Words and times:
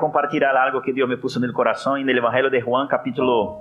compartilhar 0.00 0.56
algo 0.56 0.82
que 0.82 0.92
Deus 0.92 1.08
me 1.08 1.16
puso 1.16 1.38
no 1.38 1.52
coração 1.52 1.96
no 1.96 2.10
Evangelho 2.10 2.50
de 2.50 2.60
Juan, 2.60 2.88
capítulo 2.88 3.60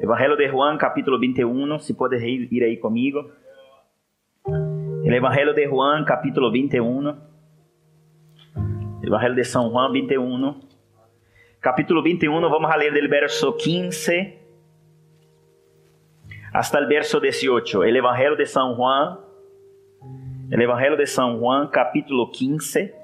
Evangelho 0.00 0.36
de 0.36 0.48
Juan, 0.48 0.78
capítulo 0.78 1.18
21, 1.18 1.78
se 1.80 1.92
pode 1.92 2.16
ir, 2.26 2.48
ir 2.50 2.64
aí 2.64 2.78
comigo. 2.78 3.32
El 5.04 5.12
Evangelho 5.12 5.52
de 5.52 5.66
Juan, 5.66 6.04
capítulo 6.04 6.50
21. 6.50 7.18
Evangelho 9.02 9.34
de 9.34 9.44
São 9.44 9.70
Juan 9.70 9.92
21. 9.92 10.60
Capítulo 11.60 12.02
21, 12.02 12.48
vamos 12.48 12.70
a 12.70 12.76
ler 12.78 12.94
del 12.94 13.08
verso 13.08 13.54
15 13.56 14.38
hasta 16.54 16.78
el 16.78 16.86
verso 16.86 17.20
18. 17.20 17.84
El 17.84 17.96
Evangelho 17.96 18.36
de 18.36 18.44
São 18.44 18.74
Juan. 18.76 19.18
El 20.50 20.62
Evangelho 20.62 20.96
de 20.96 21.04
São 21.04 21.38
Juan, 21.38 21.68
capítulo 21.68 22.30
15 22.30 22.99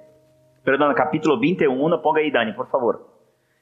perdão, 0.66 0.92
capítulo 0.94 1.38
21, 1.38 2.02
ponga 2.02 2.18
aí, 2.18 2.28
Dani, 2.28 2.52
por 2.52 2.66
favor. 2.68 3.06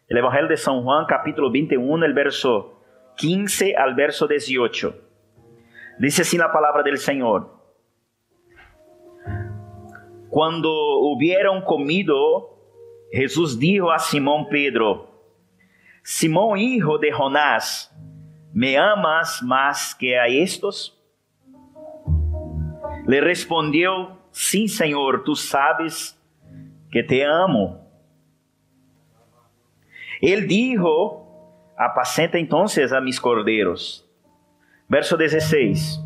El 0.09 0.17
Evangelho 0.17 0.49
de 0.49 0.57
São 0.57 0.83
Juan, 0.83 1.05
capítulo 1.05 1.53
21, 1.53 2.03
el 2.03 2.15
verso 2.15 2.81
15 3.19 3.77
al 3.77 3.95
verso 3.95 4.27
18. 4.27 4.95
Dice 5.99 6.23
así 6.23 6.39
la 6.39 6.51
palabra 6.51 6.83
del 6.83 6.97
Señor. 6.97 7.61
Cuando 10.31 10.71
hubieron 11.01 11.61
comido, 11.61 12.57
Jesús 13.13 13.59
dijo 13.59 13.93
a 13.93 13.99
Simón 13.99 14.49
Pedro, 14.49 15.11
Simón 16.03 16.59
hijo 16.59 16.97
de 16.97 17.13
Jonás, 17.13 17.95
¿me 18.55 18.79
amas 18.79 19.43
más 19.43 19.95
que 19.95 20.19
a 20.19 20.27
estos? 20.27 20.99
Le 23.07 23.21
respondió, 23.21 24.17
sí, 24.31 24.69
Señor, 24.69 25.23
tú 25.23 25.37
sabes 25.37 26.14
que 26.95 27.03
te 27.03 27.25
amo. 27.25 27.91
Él 30.21 30.47
dijo, 30.47 31.75
apacenta 31.77 32.39
entonces 32.39 32.93
a 32.93 33.01
mis 33.01 33.21
corderos. 33.21 34.09
Verso 34.87 35.17
16. 35.17 36.01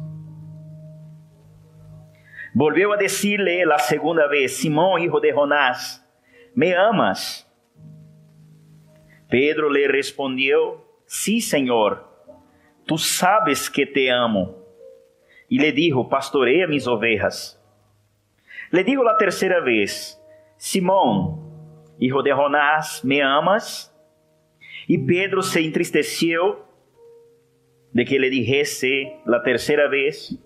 Volvió 2.54 2.94
a 2.94 2.96
decirle 2.96 3.66
la 3.66 3.78
segunda 3.78 4.26
vez, 4.28 4.56
Simón, 4.56 5.02
hijo 5.02 5.20
de 5.20 5.30
Jonás, 5.30 6.02
¿me 6.54 6.74
amas? 6.74 7.46
Pedro 9.28 9.68
le 9.68 9.88
respondió, 9.88 10.86
sí, 11.04 11.42
Señor, 11.42 12.08
tú 12.86 12.96
sabes 12.96 13.68
que 13.68 13.84
te 13.84 14.10
amo. 14.10 14.56
Y 15.50 15.58
le 15.58 15.70
dijo, 15.72 16.08
pastorea 16.08 16.66
mis 16.66 16.86
ovejas. 16.86 17.62
Le 18.70 18.84
digo 18.84 19.04
la 19.04 19.18
tercera 19.18 19.60
vez, 19.60 20.17
Simão, 20.58 21.38
hijo 22.00 22.20
de 22.20 22.34
Jonás, 22.34 23.02
¿me 23.04 23.22
amas? 23.22 23.94
E 24.88 24.98
Pedro 24.98 25.40
se 25.40 25.64
entristeceu 25.64 26.64
de 27.94 28.04
que 28.04 28.18
lhe 28.18 28.28
dijese 28.28 29.20
la 29.24 29.40
terceira 29.40 29.88
vez, 29.88 30.36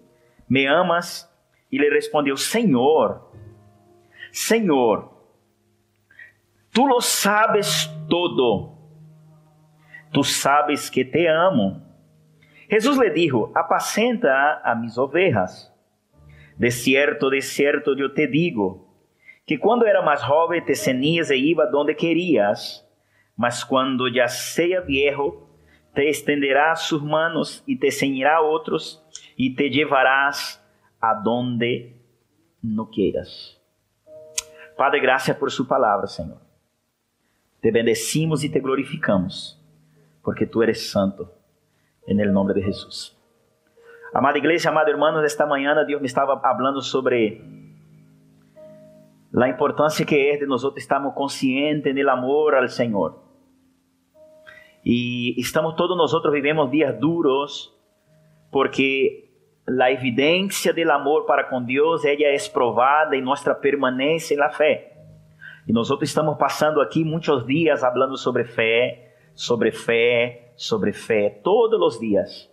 ¿me 0.46 0.66
amas? 0.66 1.28
E 1.70 1.78
lhe 1.78 1.88
respondeu, 1.88 2.36
Senhor, 2.36 3.32
Senhor, 4.30 5.10
tu 6.72 6.86
lo 6.86 7.00
sabes 7.00 7.90
todo, 8.08 8.78
tu 10.12 10.22
sabes 10.22 10.90
que 10.90 11.04
te 11.04 11.26
amo. 11.26 11.82
Jesus 12.68 12.98
lhe 12.98 13.10
dijo, 13.10 13.50
apacenta 13.54 14.60
a 14.62 14.74
mis 14.74 14.98
ovejas. 14.98 15.72
De 16.58 16.70
cierto, 16.70 17.30
de 17.30 17.40
cierto, 17.40 17.98
eu 17.98 18.12
te 18.12 18.26
digo, 18.26 18.91
que 19.52 19.58
quando 19.58 19.84
era 19.84 20.00
mais 20.00 20.22
jovem 20.22 20.64
te 20.64 20.74
cenías 20.74 21.28
e 21.28 21.36
iba 21.36 21.66
donde 21.66 21.94
querías, 21.94 22.88
mas 23.36 23.62
quando 23.62 24.10
já 24.10 24.26
seja 24.26 24.80
viejo, 24.80 25.46
te 25.94 26.08
estenderás 26.08 26.84
sus 26.84 27.02
manos 27.02 27.62
e 27.68 27.76
te 27.76 27.90
ceñirá 27.90 28.40
outros 28.40 29.04
e 29.36 29.54
te 29.54 29.68
llevarás 29.68 30.58
a 30.98 31.12
donde 31.12 31.94
no 32.62 32.88
queiras. 32.88 33.60
Padre, 34.74 35.00
graças 35.00 35.36
por 35.36 35.50
sua 35.50 35.68
palavra, 35.68 36.06
Senhor. 36.06 36.40
Te 37.60 37.70
bendecimos 37.70 38.42
e 38.44 38.48
te 38.48 38.58
glorificamos, 38.58 39.62
porque 40.22 40.46
tu 40.46 40.62
eres 40.62 40.90
santo, 40.90 41.28
em 42.06 42.14
nome 42.32 42.54
de 42.54 42.62
Jesus. 42.62 43.14
Amada 44.14 44.38
igreja, 44.38 44.70
amado 44.70 44.88
irmãos, 44.88 45.22
esta 45.22 45.44
manhã 45.44 45.74
Deus 45.84 46.00
me 46.00 46.06
estava 46.06 46.40
falando 46.40 46.80
sobre 46.80 47.61
la 49.32 49.48
importancia 49.48 50.04
que 50.04 50.32
es 50.32 50.40
de 50.40 50.46
nosotros 50.46 50.82
estamos 50.82 51.14
conscientes 51.14 51.94
del 51.94 52.08
amor 52.08 52.54
al 52.54 52.68
Señor. 52.68 53.22
Y 54.84 55.40
estamos 55.40 55.74
todos 55.74 55.96
nosotros 55.96 56.34
vivimos 56.34 56.70
días 56.70 57.00
duros 57.00 57.74
porque 58.50 59.30
la 59.64 59.90
evidencia 59.90 60.74
del 60.74 60.90
amor 60.90 61.24
para 61.24 61.48
con 61.48 61.64
Dios 61.64 62.04
ella 62.04 62.28
es 62.30 62.50
probada 62.50 63.16
en 63.16 63.24
nuestra 63.24 63.58
permanencia 63.58 64.34
en 64.34 64.40
la 64.40 64.50
fe. 64.50 64.92
Y 65.66 65.72
nosotros 65.72 66.10
estamos 66.10 66.36
pasando 66.38 66.82
aquí 66.82 67.02
muchos 67.02 67.46
días 67.46 67.82
hablando 67.82 68.18
sobre 68.18 68.44
fe, 68.44 69.14
sobre 69.32 69.72
fe, 69.72 70.52
sobre 70.56 70.92
fe, 70.92 71.40
todos 71.42 71.80
los 71.80 71.98
días. 71.98 72.51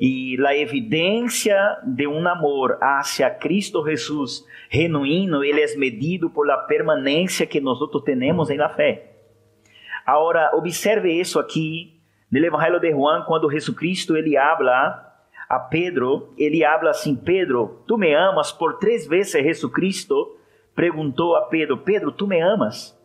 E 0.00 0.36
a 0.44 0.56
evidência 0.56 1.56
de 1.84 2.06
um 2.06 2.26
amor 2.26 2.78
hacia 2.80 3.30
Cristo 3.30 3.84
Jesus 3.84 4.44
genuíno, 4.68 5.44
ele 5.44 5.62
é 5.62 5.76
medido 5.76 6.28
por 6.28 6.46
la 6.46 6.58
permanência 6.58 7.46
que 7.46 7.60
nós 7.60 7.78
temos 8.04 8.50
em 8.50 8.56
la 8.56 8.68
fé. 8.68 9.12
Agora, 10.04 10.50
observe 10.54 11.12
isso 11.12 11.38
aqui 11.38 11.94
no 12.30 12.44
Evangelho 12.44 12.80
de 12.80 12.90
Juan, 12.90 13.22
quando 13.22 13.50
Jesucristo 13.50 14.16
ele 14.16 14.36
habla 14.36 15.14
a 15.48 15.58
Pedro, 15.60 16.34
ele 16.36 16.64
habla 16.64 16.90
assim: 16.90 17.14
Pedro, 17.14 17.82
tu 17.86 17.96
me 17.96 18.12
amas? 18.12 18.50
Por 18.50 18.78
três 18.78 19.06
vezes 19.06 19.32
Jesucristo 19.32 20.36
perguntou 20.74 21.36
a 21.36 21.42
Pedro: 21.42 21.78
Pedro, 21.78 22.10
tu 22.10 22.26
me 22.26 22.40
amas? 22.40 22.98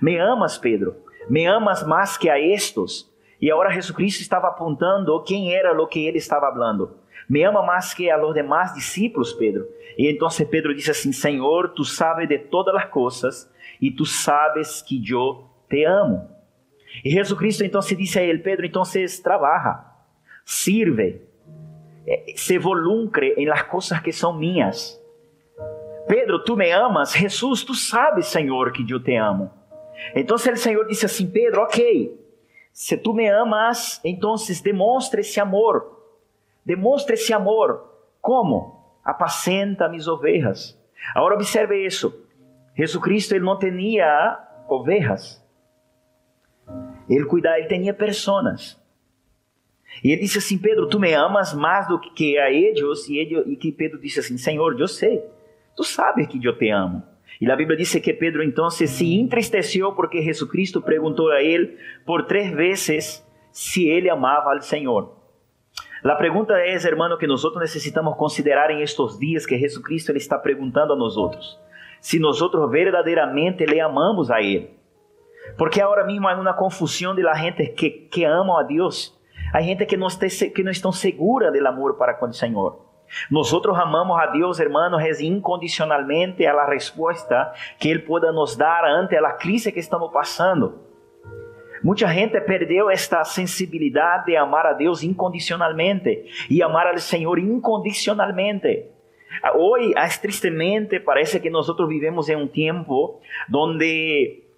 Me 0.00 0.16
amas, 0.18 0.56
Pedro? 0.56 0.96
Me 1.28 1.44
amas 1.46 1.86
mais 1.86 2.16
que 2.16 2.30
a 2.30 2.40
estes? 2.40 3.06
E 3.40 3.50
agora 3.50 3.70
Jesucristo 3.70 4.20
estava 4.20 4.48
apontando 4.48 5.22
quem 5.22 5.54
era 5.54 5.72
o 5.80 5.86
que 5.86 6.06
ele 6.06 6.18
estava 6.18 6.50
falando. 6.50 6.96
Me 7.28 7.42
ama 7.44 7.62
mais 7.62 7.92
que 7.92 8.10
a 8.10 8.16
los 8.16 8.34
demás 8.34 8.74
discípulos, 8.74 9.32
Pedro. 9.32 9.68
E 9.96 10.10
então 10.10 10.28
Pedro 10.50 10.74
disse 10.74 10.90
assim: 10.90 11.12
Senhor, 11.12 11.70
tu 11.70 11.84
sabes 11.84 12.28
de 12.28 12.38
todas 12.38 12.74
as 12.74 12.86
coisas 12.86 13.52
e 13.80 13.90
tu 13.90 14.04
sabes 14.04 14.82
que 14.82 15.02
eu 15.10 15.44
te 15.68 15.84
amo. 15.84 16.28
E 17.04 17.10
Jesucristo 17.10 17.64
então 17.64 17.82
se 17.82 17.94
disse 17.94 18.18
a 18.18 18.22
ele: 18.22 18.38
Pedro, 18.38 18.64
então 18.64 18.82
trabalha, 19.22 19.84
sirve, 20.44 21.20
eh, 22.06 22.32
se 22.34 22.58
voluncre 22.58 23.34
em 23.36 23.46
las 23.46 23.62
coisas 23.62 24.00
que 24.00 24.12
são 24.12 24.36
minhas. 24.36 24.98
Pedro, 26.08 26.42
tu 26.42 26.56
me 26.56 26.72
amas? 26.72 27.12
Jesus, 27.12 27.62
tu 27.62 27.74
sabes, 27.74 28.26
Senhor, 28.26 28.72
que 28.72 28.90
eu 28.90 28.98
te 28.98 29.14
amo. 29.14 29.50
Então 30.14 30.36
o 30.36 30.38
Senhor 30.38 30.86
disse 30.86 31.04
assim: 31.04 31.30
Pedro, 31.30 31.62
ok. 31.62 32.27
Se 32.78 32.96
tu 32.96 33.12
me 33.12 33.28
amas, 33.28 34.00
então 34.04 34.36
demonstre 34.62 35.22
esse 35.22 35.40
amor. 35.40 36.00
Demonstre 36.64 37.14
esse 37.14 37.32
amor. 37.32 37.92
Como? 38.20 38.96
Apacenta 39.04 39.88
mis 39.88 40.06
ovejas. 40.06 40.80
Agora 41.12 41.34
observe 41.34 41.84
isso. 41.84 42.24
Jesus 42.76 43.02
Cristo 43.02 43.34
ele 43.34 43.44
não 43.44 43.58
tinha 43.58 44.38
ovejas. 44.68 45.44
Ele 47.10 47.24
cuidava, 47.24 47.58
ele 47.58 47.66
tinha 47.66 47.92
pessoas. 47.92 48.80
E 50.04 50.12
ele 50.12 50.22
disse 50.22 50.38
assim: 50.38 50.56
Pedro, 50.56 50.88
tu 50.88 51.00
me 51.00 51.12
amas 51.14 51.52
mais 51.52 51.88
do 51.88 51.98
que 51.98 52.38
a 52.38 52.48
eles? 52.48 53.08
E, 53.08 53.18
ele, 53.18 53.54
e 53.54 53.56
que 53.56 53.72
Pedro 53.72 54.00
disse 54.00 54.20
assim: 54.20 54.38
Senhor, 54.38 54.78
eu 54.78 54.86
sei. 54.86 55.20
Tu 55.74 55.82
sabes 55.82 56.28
que 56.28 56.38
eu 56.46 56.56
te 56.56 56.70
amo. 56.70 57.02
E 57.40 57.50
a 57.50 57.56
Bíblia 57.56 57.76
diz 57.76 57.92
que 57.94 58.12
Pedro 58.12 58.42
então 58.42 58.68
se 58.68 59.14
entristeceu 59.14 59.92
porque 59.92 60.22
Jesucristo 60.22 60.82
perguntou 60.82 61.30
a 61.30 61.42
ele 61.42 61.76
por 62.04 62.24
três 62.24 62.50
vezes 62.52 63.26
se 63.52 63.88
ele 63.88 64.10
amava 64.10 64.52
ao 64.52 64.60
Senhor. 64.60 65.16
A 66.04 66.14
pergunta 66.14 66.54
é, 66.54 66.74
hermano, 66.74 67.18
que 67.18 67.26
nós 67.26 67.42
necessitamos 67.56 68.16
considerar 68.16 68.70
em 68.70 68.82
estes 68.82 69.18
dias 69.18 69.46
que 69.46 69.58
Jesucristo 69.58 70.12
ele 70.12 70.18
está 70.18 70.38
perguntando 70.38 70.92
a 70.92 70.96
nós. 70.96 71.58
Se 72.00 72.18
nós 72.18 72.38
verdadeiramente 72.70 73.66
le 73.66 73.80
amamos 73.80 74.30
a 74.30 74.40
Ele. 74.40 74.70
Porque 75.56 75.80
agora 75.80 76.04
mesmo 76.04 76.28
há 76.28 76.34
uma 76.34 76.54
confusão 76.54 77.14
de 77.14 77.22
la 77.22 77.34
gente 77.34 77.66
que, 77.68 77.90
que 77.90 78.24
ama 78.24 78.60
a 78.60 78.62
Deus. 78.62 79.16
Há 79.52 79.60
gente 79.60 79.86
que 79.86 79.96
não, 79.96 80.06
está, 80.06 80.26
que 80.28 80.92
segura 80.92 81.50
do 81.50 81.66
amor 81.66 81.96
para 81.96 82.14
com 82.14 82.26
o 82.26 82.32
Senhor. 82.32 82.87
Nosotros 83.30 83.78
amamos 83.78 84.20
a 84.20 84.28
Dios, 84.32 84.60
hermanos, 84.60 85.02
incondicionalmente 85.20 86.46
a 86.46 86.52
la 86.52 86.66
respuesta 86.66 87.52
que 87.78 87.90
Él 87.90 88.04
pueda 88.04 88.32
nos 88.32 88.56
dar 88.56 88.84
ante 88.84 89.20
la 89.20 89.36
crisis 89.36 89.72
que 89.72 89.80
estamos 89.80 90.12
pasando. 90.12 90.86
Mucha 91.82 92.08
gente 92.08 92.40
perdeu 92.40 92.90
esta 92.90 93.24
sensibilidade 93.24 94.26
de 94.26 94.36
amar 94.36 94.66
a 94.66 94.72
Deus 94.72 95.02
incondicionalmente 95.02 96.26
e 96.50 96.60
amar 96.60 96.88
ao 96.88 96.98
Senhor 96.98 97.38
incondicionalmente. 97.38 98.90
Hoy, 99.54 99.94
tristemente, 100.20 100.98
parece 100.98 101.38
que 101.38 101.50
nós 101.50 101.68
vivemos 101.86 102.28
em 102.28 102.36
um 102.36 102.48
tempo 102.48 103.20
onde 103.52 104.48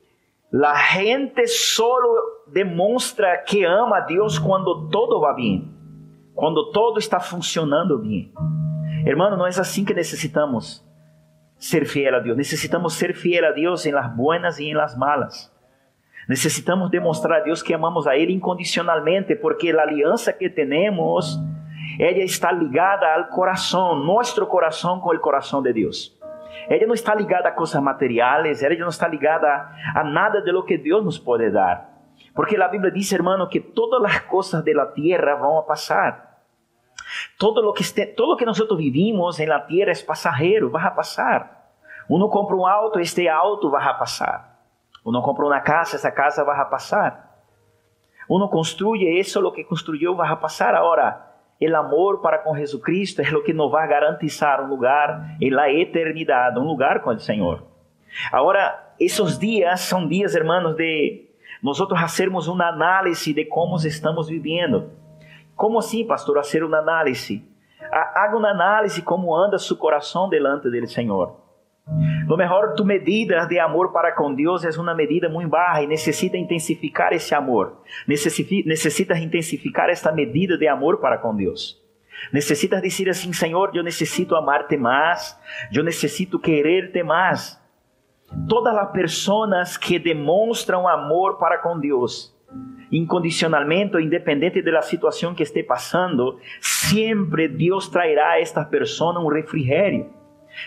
La 0.52 0.74
gente 0.74 1.46
solo 1.46 2.42
demonstra 2.48 3.38
que 3.38 3.64
ama 3.64 3.98
a 3.98 4.00
Deus 4.00 4.36
quando 4.36 4.88
todo 4.88 5.20
va 5.20 5.32
bem, 5.32 5.72
quando 6.34 6.70
todo 6.72 6.98
está 6.98 7.20
funcionando 7.20 7.98
bem. 7.98 8.32
Hermano, 9.06 9.36
não 9.36 9.46
é 9.46 9.50
assim 9.50 9.84
que 9.84 9.94
necessitamos 9.94 10.84
ser 11.56 11.84
fiel 11.84 12.16
a 12.16 12.18
Deus. 12.18 12.36
Necessitamos 12.36 12.94
ser 12.94 13.14
fiel 13.14 13.46
a 13.46 13.52
Deus 13.52 13.84
em 13.86 13.92
las 13.92 14.14
buenas 14.14 14.58
e 14.58 14.64
em 14.64 14.74
las 14.74 14.96
malas. 14.96 15.52
Necessitamos 16.28 16.90
demonstrar 16.90 17.40
a 17.40 17.42
Deus 17.42 17.62
que 17.62 17.74
amamos 17.74 18.06
a 18.06 18.16
Ele 18.16 18.32
incondicionalmente, 18.32 19.34
porque 19.36 19.70
a 19.70 19.82
aliança 19.82 20.32
que 20.32 20.48
temos, 20.48 21.38
ela 21.98 22.18
está 22.18 22.52
ligada 22.52 23.06
ao 23.14 23.24
coração, 23.28 23.96
nosso 23.96 24.46
coração 24.46 25.00
com 25.00 25.10
o 25.10 25.18
coração 25.18 25.62
de 25.62 25.72
Deus. 25.72 26.16
Ela 26.68 26.86
não 26.86 26.94
está 26.94 27.14
ligada 27.14 27.48
a 27.48 27.52
coisas 27.52 27.82
materiais, 27.82 28.62
ela 28.62 28.76
não 28.76 28.88
está 28.88 29.08
ligada 29.08 29.48
a, 29.94 30.04
nada 30.04 30.40
de 30.40 30.52
lo 30.52 30.62
que 30.62 30.78
Deus 30.78 31.04
nos 31.04 31.18
pode 31.18 31.50
dar. 31.50 31.89
Porque 32.40 32.56
a 32.56 32.68
Bíblia 32.68 32.90
diz, 32.90 33.12
hermano, 33.12 33.50
que 33.50 33.60
todas 33.60 34.02
as 34.02 34.20
coisas 34.20 34.64
da 34.64 34.86
terra 34.86 35.36
vão 35.36 35.62
passar. 35.62 36.40
Todo 37.38 37.60
lo 37.60 37.74
que 37.74 37.82
este, 37.82 38.06
todo 38.06 38.28
lo 38.28 38.36
que 38.38 38.46
nosotros 38.46 38.78
vivimos 38.78 39.38
en 39.40 39.50
la 39.50 39.66
tierra 39.66 39.92
es 39.92 40.02
pasajero, 40.02 40.70
va 40.70 40.86
a 40.86 40.94
pasar. 40.94 41.68
Uno 42.08 42.30
compra 42.30 42.56
un 42.56 42.66
auto, 42.66 42.98
este 42.98 43.28
auto 43.28 43.70
va 43.70 43.84
a 43.84 43.98
pasar. 43.98 44.56
Uno 45.04 45.20
compra 45.20 45.44
una 45.44 45.62
casa, 45.62 45.98
esa 45.98 46.14
casa 46.14 46.42
va 46.42 46.58
a 46.58 46.70
pasar. 46.70 47.28
Uno 48.26 48.48
construye 48.48 49.20
eso, 49.20 49.42
lo 49.42 49.52
que 49.52 49.66
construyó 49.66 50.16
va 50.16 50.30
a 50.30 50.40
pasar. 50.40 50.74
Ahora, 50.74 51.34
el 51.58 51.74
amor 51.74 52.22
para 52.22 52.42
con 52.42 52.56
Jesucristo 52.56 53.20
es 53.20 53.30
lo 53.30 53.42
que 53.42 53.52
nos 53.52 53.70
va 53.70 53.82
a 53.82 53.86
garantizar 53.86 54.62
un 54.62 54.70
lugar 54.70 55.36
en 55.40 55.54
la 55.54 55.68
eternidad, 55.68 56.56
un 56.56 56.68
lugar 56.68 57.02
con 57.02 57.12
el 57.12 57.20
Señor. 57.20 57.66
Ahora, 58.32 58.94
esos 58.98 59.38
días 59.38 59.82
son 59.82 60.08
días, 60.08 60.34
hermanos, 60.34 60.74
de 60.78 61.29
nosotros 61.62 62.00
hacermos 62.02 62.48
un 62.48 62.62
análisis 62.62 63.34
de 63.34 63.48
cómo 63.48 63.76
estamos 63.76 64.28
viviendo. 64.28 64.90
Como 65.54 65.78
assim, 65.78 66.06
pastor? 66.06 66.38
A 66.38 66.42
ser 66.42 66.64
uma 66.64 66.78
análise. 66.78 67.44
Haga 67.90 68.36
uma 68.36 68.50
análise 68.50 69.02
como 69.02 69.36
anda 69.36 69.58
seu 69.58 69.76
coração 69.76 70.28
delante 70.28 70.70
dele, 70.70 70.86
Senhor. 70.86 71.36
Lo 72.26 72.36
mejor, 72.36 72.74
tu 72.74 72.84
medida 72.84 73.46
de 73.46 73.58
amor 73.58 73.92
para 73.92 74.12
com 74.12 74.32
Deus 74.32 74.64
é 74.64 74.80
uma 74.80 74.94
medida 74.94 75.28
muito 75.28 75.50
baixa 75.50 75.82
e 75.82 75.86
necessita 75.86 76.36
intensificar 76.36 77.12
esse 77.12 77.34
amor. 77.34 77.82
Necessitas 78.06 79.18
intensificar 79.18 79.90
esta 79.90 80.12
medida 80.12 80.56
de 80.56 80.68
amor 80.68 80.98
para 80.98 81.18
com 81.18 81.34
Deus. 81.34 81.80
Necessitas 82.32 82.80
dizer 82.80 83.08
assim, 83.08 83.32
Senhor, 83.32 83.70
eu 83.74 83.82
necessito 83.82 84.36
amar-te 84.36 84.76
mais, 84.76 85.38
eu 85.72 85.82
necessito 85.82 86.38
querer-te 86.38 87.02
mais. 87.02 87.59
Todas 88.48 88.76
as 88.76 88.90
pessoas 88.92 89.76
que 89.76 89.98
demonstram 89.98 90.88
amor 90.88 91.38
para 91.38 91.58
com 91.58 91.78
Deus 91.78 92.34
incondicionalmente, 92.90 94.00
independente 94.00 94.62
de 94.62 94.70
la 94.72 94.82
situación 94.82 95.34
que 95.34 95.44
esté 95.44 95.62
pasando, 95.62 96.38
siempre 96.60 97.48
Dios 97.48 97.88
traerá 97.88 98.32
a 98.32 98.40
esta 98.40 98.68
persona 98.68 99.20
un 99.20 99.32
refrigerio. 99.32 100.10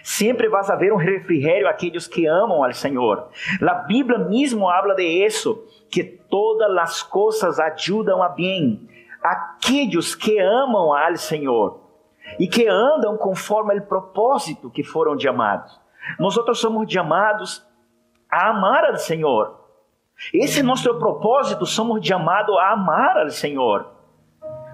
Sempre 0.02 0.48
vas 0.48 0.70
a 0.70 0.76
ver 0.76 0.94
um 0.94 0.98
refrigerio 0.98 1.68
a 1.68 1.72
aqueles 1.72 2.08
que 2.08 2.26
amam 2.26 2.64
al 2.64 2.74
Senhor. 2.74 3.30
A 3.62 3.74
Bíblia 3.86 4.18
mesmo 4.18 4.70
habla 4.70 4.96
de 4.96 5.04
isso, 5.04 5.66
que 5.92 6.04
todas 6.04 6.76
as 6.78 7.04
coisas 7.04 7.60
ajudam 7.60 8.24
a 8.24 8.30
bem 8.30 8.88
aqueles 9.22 10.16
que 10.16 10.40
amam 10.40 10.94
al 10.94 11.18
Senhor 11.18 11.82
e 12.40 12.48
que 12.48 12.68
andam 12.68 13.18
conforme 13.18 13.78
o 13.78 13.86
propósito 13.86 14.70
que 14.70 14.84
foram 14.84 15.20
chamados. 15.20 15.83
Nós 16.20 16.36
somos 16.58 16.92
chamados 16.92 17.66
a 18.30 18.50
amar 18.50 18.86
al 18.86 18.98
Senhor. 18.98 19.60
Esse 20.34 20.60
é 20.60 20.64
nosso 20.64 20.94
propósito, 21.00 21.66
somos 21.66 22.06
chamados 22.06 22.58
a 22.58 22.72
amar 22.72 23.18
ao 23.18 23.30
Senhor. 23.30 23.92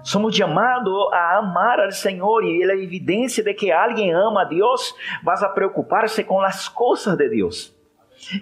Somos 0.02 0.34
chamados 0.34 1.12
a 1.12 1.38
amar 1.38 1.80
ao 1.80 1.90
Senhor 1.90 2.44
e 2.44 2.64
a 2.64 2.74
evidência 2.74 3.44
de 3.44 3.52
que 3.52 3.70
alguém 3.70 4.12
ama 4.12 4.42
a 4.42 4.44
Deus, 4.44 4.94
vas 5.22 5.42
a 5.42 5.48
preocupar-se 5.48 6.24
com 6.24 6.40
as 6.40 6.68
coisas 6.68 7.16
de 7.16 7.28
Deus. 7.28 7.76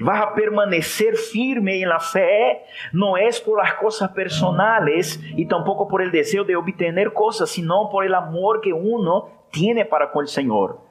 Vas 0.01 0.21
a 0.23 0.27
permanecer 0.29 1.17
firme 1.17 1.85
na 1.85 2.01
fé, 2.01 2.65
não 2.93 3.17
é 3.17 3.29
por 3.45 3.61
as 3.61 3.73
coisas 3.75 4.11
personales 4.11 5.21
e 5.37 5.47
tampouco 5.47 5.87
por 5.87 6.01
el 6.01 6.11
desejo 6.11 6.45
de 6.45 6.57
obter 6.57 7.13
coisas, 7.13 7.51
sino 7.51 7.89
por 7.89 8.05
el 8.05 8.15
amor 8.15 8.61
que 8.61 8.73
uno 8.73 9.29
tiene 9.51 9.85
para 9.85 10.09
com 10.09 10.21
o 10.21 10.27
Senhor. 10.27 10.88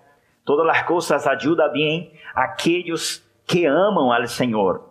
Todas 0.48 0.68
as 0.68 0.82
coisas 0.82 1.28
ajudam 1.28 1.72
bem 1.72 2.12
aqueles 2.34 3.24
que 3.46 3.68
amam 3.68 4.12
ao 4.12 4.26
Senhor 4.26 4.88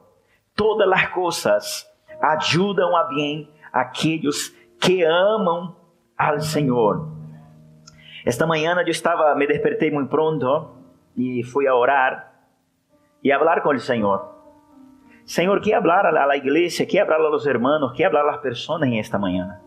todas 0.56 0.90
as 0.90 1.08
coisas 1.10 1.86
ajudam 2.20 2.96
a 2.96 3.04
bem 3.04 3.48
aqueles 3.70 4.56
que 4.80 5.04
amam 5.04 5.76
ao 6.16 6.40
Senhor. 6.40 7.08
Esta 8.24 8.46
manhã 8.46 8.74
eu 8.80 8.88
estava, 8.88 9.34
me 9.36 9.46
despertei 9.46 9.90
muito 9.90 10.08
pronto 10.08 10.70
e 11.16 11.44
fui 11.44 11.68
a 11.68 11.74
orar 11.74 12.32
e 13.22 13.30
a 13.30 13.38
falar 13.38 13.60
com 13.60 13.68
o 13.68 13.78
Senhor. 13.78 14.34
Senhor, 15.26 15.60
que 15.60 15.74
hablar 15.74 16.06
a 16.06 16.26
la 16.26 16.36
iglesia, 16.36 16.86
que 16.86 16.98
hablar 16.98 17.20
a 17.20 17.28
los 17.28 17.46
hermanos, 17.46 17.92
que 17.92 18.04
hablar 18.04 18.22
a 18.24 18.32
las 18.32 18.38
personas 18.38 18.88
en 18.88 18.94
esta 18.94 19.18
mañana. 19.18 19.60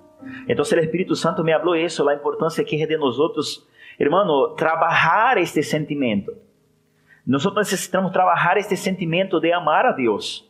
Entonces 0.48 0.74
el 0.74 0.80
Espíritu 0.80 1.16
Santo 1.16 1.44
me 1.44 1.54
habló 1.54 1.76
eso, 1.76 2.04
la 2.04 2.14
importancia 2.14 2.66
que 2.66 2.82
es 2.82 2.88
de 2.90 2.98
nosotros, 2.98 3.68
hermano, 4.00 4.54
trabajar 4.56 5.38
este 5.38 5.62
sentimiento. 5.62 6.32
Nosotros 7.26 7.68
necesitamos 7.68 8.12
trabajar 8.12 8.58
este 8.58 8.76
sentimiento 8.76 9.40
de 9.40 9.54
amar 9.54 9.86
a 9.86 9.92
Dios. 9.92 10.50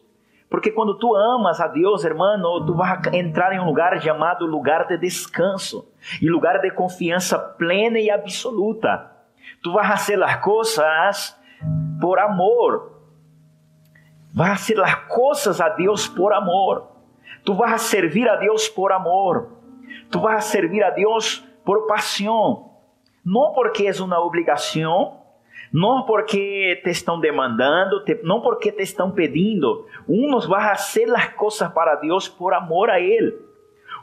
Porque 0.50 0.72
quando 0.72 0.98
tu 0.98 1.16
amas 1.16 1.60
a 1.60 1.68
Deus, 1.68 2.04
irmão, 2.04 2.66
tu 2.66 2.74
vas 2.74 3.06
entrar 3.14 3.54
em 3.54 3.60
um 3.60 3.66
lugar 3.66 4.00
chamado 4.02 4.46
lugar 4.46 4.88
de 4.88 4.98
descanso 4.98 5.92
e 6.22 6.28
lugar 6.28 6.60
de 6.62 6.72
confiança 6.72 7.38
plena 7.38 8.00
e 8.00 8.10
absoluta. 8.10 9.12
Tu 9.62 9.72
vas 9.72 9.88
fazer 9.88 10.24
as 10.24 10.38
coisas 10.38 11.38
por 12.00 12.18
amor. 12.18 13.00
Vas 14.34 14.62
fazer 14.62 14.82
as 14.82 14.96
coisas 15.08 15.62
a 15.62 15.70
Deus 15.70 16.08
por 16.08 16.34
amor. 16.34 16.88
Tu 17.44 17.54
vas 17.54 17.82
servir 17.82 18.28
a 18.28 18.36
Deus 18.36 18.68
por 18.70 18.92
amor. 18.92 19.50
Tu 20.10 20.20
vas 20.20 20.46
servir 20.46 20.84
a 20.84 20.90
Deus 20.90 21.46
por 21.64 21.88
paixão. 21.88 22.69
Não 23.26 23.54
porque 23.54 23.88
é 23.88 23.92
uma 24.02 24.24
obrigação, 24.24 25.20
não 25.72 26.04
porque 26.04 26.82
te 26.84 26.90
estão 26.90 27.20
demandando, 27.20 28.04
não 28.24 28.42
porque 28.42 28.72
te 28.72 28.84
estão 28.84 29.12
pedindo. 29.12 29.86
Unos 30.08 30.46
vai 30.46 30.64
a 30.64 30.76
fazer 30.76 31.14
as 31.14 31.30
coisas 31.34 31.72
para 31.72 31.96
Deus 31.96 32.28
por 32.28 32.54
amor 32.54 32.90
a 32.90 33.00
Ele. 33.00 33.50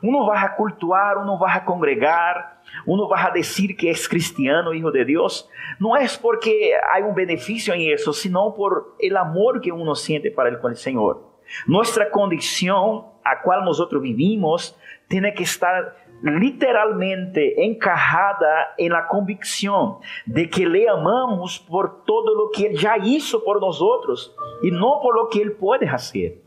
Uno 0.03 0.27
vai 0.27 0.45
a 0.45 0.49
cultuar, 0.51 1.19
uno 1.19 1.39
vai 1.39 1.57
a 1.57 1.61
congregar, 1.61 2.61
uno 2.87 3.09
vai 3.09 3.25
a 3.25 3.31
dizer 3.31 3.69
que 3.75 3.89
é 3.89 3.95
cristiano, 3.95 4.75
hijo 4.75 4.91
de 4.91 5.05
Deus. 5.05 5.49
Não 5.81 5.97
é 5.97 6.07
porque 6.21 6.79
há 6.83 6.99
um 6.99 7.15
benefício 7.15 7.73
em 7.75 7.93
isso, 7.93 8.13
sino 8.13 8.53
por 8.53 8.95
el 9.01 9.17
amor 9.17 9.61
que 9.61 9.73
uno 9.73 9.95
siente 9.95 10.31
para 10.31 10.51
el, 10.51 10.77
Senhor. 10.77 11.23
Nossa 11.67 12.05
condição, 12.07 13.13
a 13.25 13.37
qual 13.37 13.65
nós 13.65 13.79
vivimos, 14.01 14.77
tem 15.09 15.33
que 15.33 15.43
estar 15.43 15.95
literalmente 16.23 17.65
encajada 17.65 18.75
en 18.79 18.93
la 18.93 19.07
convicción 19.07 19.99
de 20.25 20.49
que 20.49 20.67
le 20.67 20.89
amamos 20.89 21.59
por 21.59 22.05
todo 22.05 22.35
lo 22.35 22.51
que 22.51 22.67
Él 22.67 22.79
ya 22.79 22.97
hizo 22.99 23.45
por 23.45 23.61
nosotros 23.61 24.35
y 24.63 24.71
no 24.71 25.01
por 25.03 25.15
lo 25.15 25.29
que 25.29 25.43
Él 25.43 25.53
puede 25.53 25.89
hacer. 25.89 26.43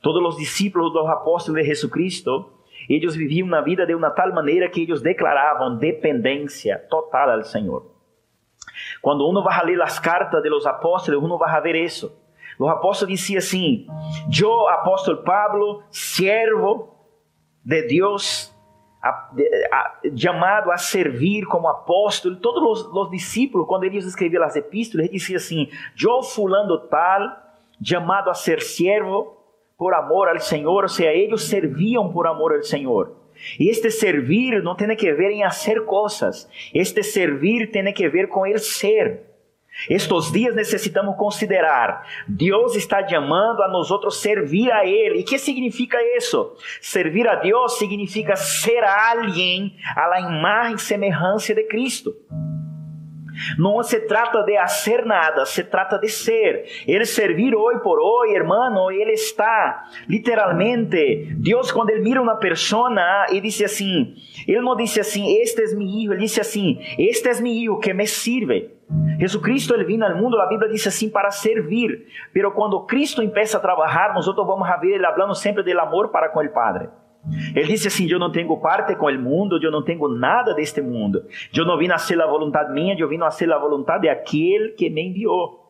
Todos 0.00 0.22
los 0.22 0.36
discípulos 0.36 0.92
los 0.92 1.08
apóstolos 1.08 1.56
de 1.56 1.64
Jesucristo, 1.64 2.60
ellos 2.88 3.16
vivían 3.16 3.48
una 3.48 3.62
vida 3.62 3.86
de 3.86 3.94
una 3.94 4.14
tal 4.14 4.32
manera 4.32 4.70
que 4.70 4.82
ellos 4.82 5.02
declaraban 5.02 5.78
dependencia 5.78 6.86
total 6.88 7.30
al 7.30 7.44
Señor. 7.44 7.94
Cuando 9.00 9.26
uno 9.26 9.42
va 9.42 9.56
a 9.56 9.64
leer 9.64 9.78
las 9.78 10.00
cartas 10.00 10.42
de 10.42 10.50
los 10.50 10.66
apóstoles, 10.66 11.20
uno 11.22 11.38
va 11.38 11.54
a 11.54 11.60
ver 11.60 11.76
eso. 11.76 12.20
Los 12.58 12.70
apóstolos 12.70 13.12
decían 13.12 13.38
así, 13.38 13.86
yo, 14.28 14.68
apóstol 14.68 15.22
Pablo, 15.24 15.82
siervo 15.90 16.94
de 17.62 17.82
Dios, 17.82 18.53
a, 19.04 19.30
a, 19.70 20.00
chamado 20.16 20.72
a 20.72 20.78
servir 20.78 21.44
como 21.44 21.68
apóstolo. 21.68 22.36
Todos 22.36 22.62
os, 22.62 22.86
os 22.86 23.10
discípulos, 23.10 23.66
quando 23.68 23.84
eles 23.84 24.06
escreviam 24.06 24.42
as 24.42 24.56
epístolas, 24.56 25.08
eles 25.08 25.20
diziam 25.20 25.36
assim: 25.36 25.68
Eu, 26.02 26.22
fulano 26.22 26.78
tal, 26.88 27.20
chamado 27.82 28.30
a 28.30 28.34
ser 28.34 28.62
servo 28.62 29.36
por 29.76 29.92
amor 29.92 30.28
ao 30.28 30.40
Senhor, 30.40 30.82
ou 30.82 30.88
seja, 30.88 31.12
eles 31.12 31.42
serviam 31.42 32.10
por 32.10 32.26
amor 32.26 32.54
ao 32.54 32.62
Senhor. 32.62 33.14
E 33.58 33.68
este 33.68 33.90
servir 33.90 34.62
não 34.62 34.74
tem 34.74 34.96
que 34.96 35.12
ver 35.12 35.30
em 35.32 35.42
fazer 35.42 35.84
coisas, 35.84 36.48
este 36.72 37.02
servir 37.02 37.70
tem 37.70 37.92
que 37.92 38.08
ver 38.08 38.28
com 38.28 38.46
ele 38.46 38.58
ser. 38.58 39.33
Estes 39.88 40.32
dias 40.32 40.54
necessitamos 40.54 41.16
considerar, 41.16 42.06
Deus 42.26 42.74
está 42.74 43.06
chamando 43.06 43.62
a 43.62 43.68
nós 43.68 43.90
outros 43.90 44.20
servir 44.20 44.70
a 44.70 44.86
Ele. 44.86 45.18
E 45.18 45.24
que 45.24 45.38
significa 45.38 45.98
isso? 46.16 46.56
Servir 46.80 47.28
a 47.28 47.34
Deus 47.34 47.78
significa 47.78 48.36
ser 48.36 48.82
alguém 48.84 49.76
à 49.96 50.06
la 50.06 50.20
imagem 50.20 50.76
e 50.76 50.80
semelhança 50.80 51.54
de 51.54 51.64
Cristo. 51.64 52.14
Não 53.58 53.82
se 53.82 54.00
trata 54.00 54.42
de 54.42 54.56
fazer 54.56 55.04
nada, 55.04 55.44
se 55.44 55.64
trata 55.64 55.98
de 55.98 56.08
ser. 56.08 56.66
Ele 56.86 57.04
servir 57.04 57.54
hoje 57.54 57.80
por 57.80 57.98
hoje, 58.00 58.34
hermano, 58.34 58.90
ele 58.90 59.12
está 59.12 59.86
literalmente. 60.08 61.34
Deus, 61.36 61.72
quando 61.72 61.90
ele 61.90 62.02
mira 62.02 62.22
uma 62.22 62.36
pessoa 62.36 62.94
e 63.30 63.40
diz 63.40 63.60
assim, 63.62 64.14
ele 64.46 64.60
não 64.60 64.76
disse 64.76 65.00
assim, 65.00 65.38
este 65.40 65.62
é 65.62 65.66
meu 65.74 65.88
filho, 65.88 66.12
ele 66.12 66.20
disse 66.22 66.40
assim, 66.40 66.78
este 66.98 67.28
é 67.28 67.34
meu 67.34 67.42
filho 67.42 67.78
que 67.78 67.92
me 67.92 68.06
sirve. 68.06 68.70
Jesucristo 69.18 69.74
ele 69.74 69.84
vino 69.84 70.04
ao 70.04 70.16
mundo, 70.16 70.38
a 70.38 70.46
Bíblia 70.46 70.70
diz 70.70 70.86
assim, 70.86 71.08
para 71.08 71.30
servir. 71.30 72.06
Pero 72.32 72.52
quando 72.52 72.84
Cristo 72.84 73.22
empieza 73.22 73.58
a 73.58 73.60
trabalhar, 73.60 74.14
nós 74.14 74.26
vamos 74.26 74.68
a 74.68 74.76
ver 74.76 74.94
ele 74.94 75.04
falando 75.04 75.34
sempre 75.34 75.62
do 75.62 75.80
amor 75.80 76.08
para 76.08 76.28
com 76.28 76.40
o 76.40 76.52
Padre. 76.52 76.88
Ele 77.54 77.66
disse 77.66 77.88
assim: 77.88 78.06
Eu 78.10 78.18
não 78.18 78.30
tenho 78.30 78.54
parte 78.58 78.94
com 78.96 79.06
o 79.06 79.18
mundo, 79.18 79.58
eu 79.62 79.70
não 79.70 79.82
tenho 79.82 80.08
nada 80.08 80.54
deste 80.54 80.82
mundo. 80.82 81.24
Eu 81.56 81.64
não 81.64 81.78
vim 81.78 81.90
a 81.90 81.98
ser 81.98 82.20
a 82.20 82.26
vontade 82.26 82.72
minha, 82.72 82.94
eu 82.98 83.08
vim 83.08 83.22
a 83.22 83.30
ser 83.30 83.50
a 83.50 83.58
vontade 83.58 84.06
daquele 84.06 84.70
que 84.70 84.90
me 84.90 85.08
enviou. 85.08 85.64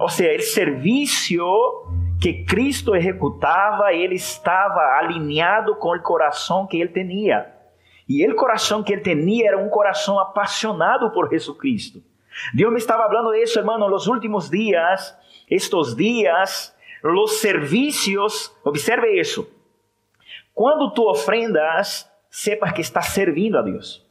Ou 0.00 0.08
seja, 0.08 0.38
o 0.38 0.42
serviço 0.42 1.86
que 2.20 2.44
Cristo 2.44 2.94
executava, 2.94 3.92
ele 3.92 4.14
estava 4.14 4.98
alinhado 4.98 5.76
com 5.76 5.94
o 5.94 6.02
coração 6.02 6.66
que 6.66 6.80
ele 6.80 6.90
tinha. 6.90 7.46
E 8.08 8.26
o 8.26 8.34
coração 8.34 8.82
que 8.82 8.92
ele 8.92 9.02
tinha 9.02 9.48
era 9.48 9.58
um 9.58 9.68
coração 9.68 10.18
apaixonado 10.18 11.10
por 11.12 11.28
Jesucristo. 11.28 12.02
Deus 12.54 12.72
me 12.72 12.78
estava 12.78 13.06
falando 13.06 13.34
isso, 13.34 13.58
hermano, 13.58 13.88
nos 13.88 14.06
últimos 14.06 14.50
dias, 14.50 15.16
estes 15.48 15.94
dias, 15.94 16.76
os 17.02 17.40
serviços, 17.40 18.54
observe 18.64 19.20
isso 19.20 19.60
quando 20.60 20.90
tu 20.90 21.08
ofrendas, 21.08 22.06
sepas 22.28 22.72
que 22.72 22.82
estás 22.82 23.06
servindo 23.06 23.56
a 23.56 23.62
Deus. 23.62 24.06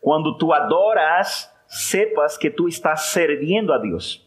Quando 0.00 0.38
tu 0.38 0.52
adoras, 0.52 1.52
sepas 1.66 2.38
que 2.38 2.48
tu 2.48 2.68
estás 2.68 3.06
servindo 3.06 3.72
a 3.72 3.78
Deus. 3.78 4.24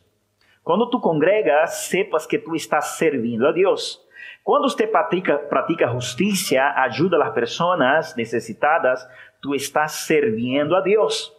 Quando 0.61 0.89
tu 0.89 0.99
congregas, 0.99 1.85
sepas 1.85 2.25
que 2.25 2.37
tu 2.37 2.53
estás 2.53 2.97
servindo 2.97 3.47
a 3.47 3.53
Deus. 3.53 4.05
Quando 4.43 4.69
você 4.69 4.85
pratica, 4.85 5.37
pratica 5.37 5.87
justiça, 5.87 6.61
ajuda 6.75 7.23
as 7.23 7.33
pessoas 7.33 8.13
necessitadas, 8.17 9.07
tu 9.41 9.55
estás 9.55 9.93
servindo 9.93 10.75
a 10.75 10.81
Deus. 10.81 11.33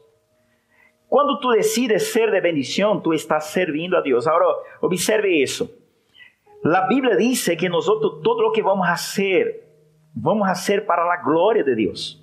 Quando 1.12 1.38
tu 1.40 1.50
decides 1.50 2.10
ser 2.10 2.30
de 2.30 2.40
bendição, 2.40 2.98
tu 2.98 3.12
estás 3.12 3.44
servindo 3.48 3.94
a 3.94 4.00
Deus. 4.00 4.26
Agora, 4.26 4.46
observe 4.80 5.28
isso. 5.28 5.70
A 6.64 6.80
Bíblia 6.86 7.18
diz 7.18 7.44
que 7.48 7.68
nós 7.68 7.84
todo 7.84 8.46
o 8.46 8.50
que 8.50 8.62
vamos 8.62 8.86
fazer 8.86 9.62
vamos 10.16 10.48
a 10.48 10.54
ser 10.54 10.86
para 10.86 11.02
a 11.02 11.16
glória 11.18 11.62
de 11.62 11.74
Deus. 11.74 12.18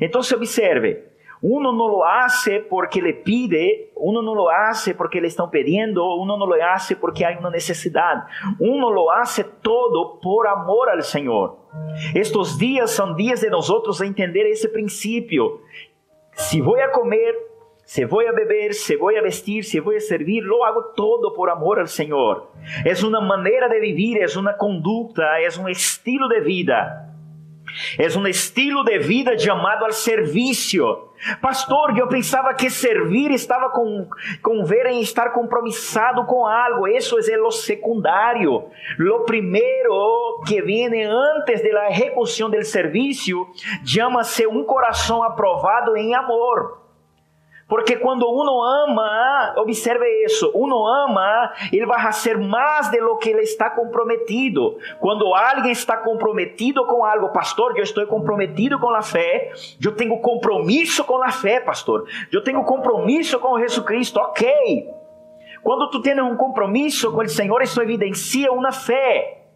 Então, 0.00 0.20
observe, 0.20 1.04
uno 1.40 1.70
não 1.70 1.86
lo 1.86 2.02
hace 2.02 2.58
porque 2.58 3.00
le 3.00 3.12
pide, 3.12 3.92
uno 3.94 4.20
não 4.20 4.34
lo 4.34 4.48
hace 4.48 4.94
porque 4.94 5.20
le 5.20 5.28
estão 5.28 5.48
pedindo, 5.48 6.04
uno 6.20 6.36
não 6.36 6.46
lo 6.46 6.60
hace 6.60 6.96
porque 6.96 7.24
há 7.24 7.38
uma 7.38 7.50
necessidade, 7.50 8.26
uno 8.58 8.90
lo 8.90 9.12
hace 9.12 9.44
todo 9.44 10.18
por 10.20 10.48
amor 10.48 10.88
al 10.88 11.02
Senhor. 11.02 11.56
Estes 12.16 12.58
dias 12.58 12.90
são 12.90 13.14
dias 13.14 13.42
de 13.42 13.48
nós 13.48 13.70
entender 14.00 14.44
esse 14.50 14.68
princípio. 14.68 15.60
Se 16.32 16.60
vou 16.60 16.80
a 16.80 16.88
comer, 16.88 17.47
se 17.88 18.04
vou 18.04 18.20
a 18.20 18.32
beber, 18.32 18.74
se 18.74 18.98
vou 18.98 19.16
a 19.16 19.22
vestir, 19.22 19.64
se 19.64 19.80
vou 19.80 19.96
a 19.96 19.98
servir, 20.00 20.42
lo 20.42 20.62
hago 20.62 20.92
todo 20.94 21.32
por 21.32 21.48
amor 21.48 21.78
al 21.78 21.86
Senhor. 21.86 22.50
É 22.84 22.92
uma 23.02 23.18
maneira 23.18 23.66
de 23.66 23.80
viver, 23.80 24.22
é 24.22 24.38
uma 24.38 24.52
conduta, 24.52 25.22
é 25.22 25.48
um 25.58 25.66
estilo 25.70 26.28
de 26.28 26.38
vida. 26.42 27.08
É 27.98 28.18
um 28.18 28.26
estilo 28.26 28.84
de 28.84 28.98
vida 28.98 29.38
chamado 29.38 29.86
ao 29.86 29.92
serviço. 29.92 30.84
Pastor, 31.40 31.96
eu 31.96 32.06
pensava 32.08 32.52
que 32.52 32.68
servir 32.68 33.30
estava 33.30 33.70
com, 33.70 34.06
com 34.42 34.66
ver 34.66 34.84
em 34.84 35.00
estar 35.00 35.30
compromissado 35.30 36.26
com 36.26 36.46
algo. 36.46 36.86
Isso 36.86 37.16
é 37.18 37.38
o 37.40 37.50
secundário. 37.50 38.64
Lo 38.98 39.24
primeiro 39.24 40.42
que 40.46 40.60
vem 40.60 41.04
antes 41.06 41.62
da 41.62 41.90
execução 41.90 42.50
do 42.50 42.62
serviço 42.62 43.46
chama-se 43.82 44.46
um 44.46 44.62
coração 44.62 45.22
aprovado 45.22 45.96
em 45.96 46.14
amor. 46.14 46.86
Porque 47.68 47.96
quando 47.96 48.26
uno 48.26 48.62
ama, 48.62 49.54
observe 49.58 50.06
isso, 50.24 50.50
uno 50.54 50.86
ama, 50.86 51.52
ele 51.70 51.84
vai 51.84 52.10
ser 52.14 52.38
mais 52.38 52.90
de 52.90 52.98
lo 52.98 53.18
que 53.18 53.28
ele 53.28 53.42
está 53.42 53.68
comprometido. 53.68 54.78
Quando 54.98 55.34
alguém 55.34 55.72
está 55.72 55.98
comprometido 55.98 56.86
com 56.86 57.04
algo, 57.04 57.28
pastor, 57.28 57.76
eu 57.76 57.82
estou 57.82 58.06
comprometido 58.06 58.78
com 58.80 58.88
a 58.88 59.02
fé, 59.02 59.52
eu 59.84 59.94
tenho 59.94 60.18
compromisso 60.20 61.04
com 61.04 61.22
a 61.22 61.30
fé, 61.30 61.60
pastor, 61.60 62.08
eu 62.32 62.42
tenho 62.42 62.64
compromisso 62.64 63.38
com 63.38 63.58
Jesus 63.58 63.84
Cristo, 63.84 64.18
ok. 64.18 64.88
Quando 65.62 65.90
tu 65.90 66.00
tens 66.00 66.18
um 66.18 66.36
compromisso 66.36 67.12
com 67.12 67.20
o 67.20 67.28
Senhor, 67.28 67.60
isso 67.60 67.82
evidencia 67.82 68.50
uma 68.50 68.72
fé. 68.72 69.47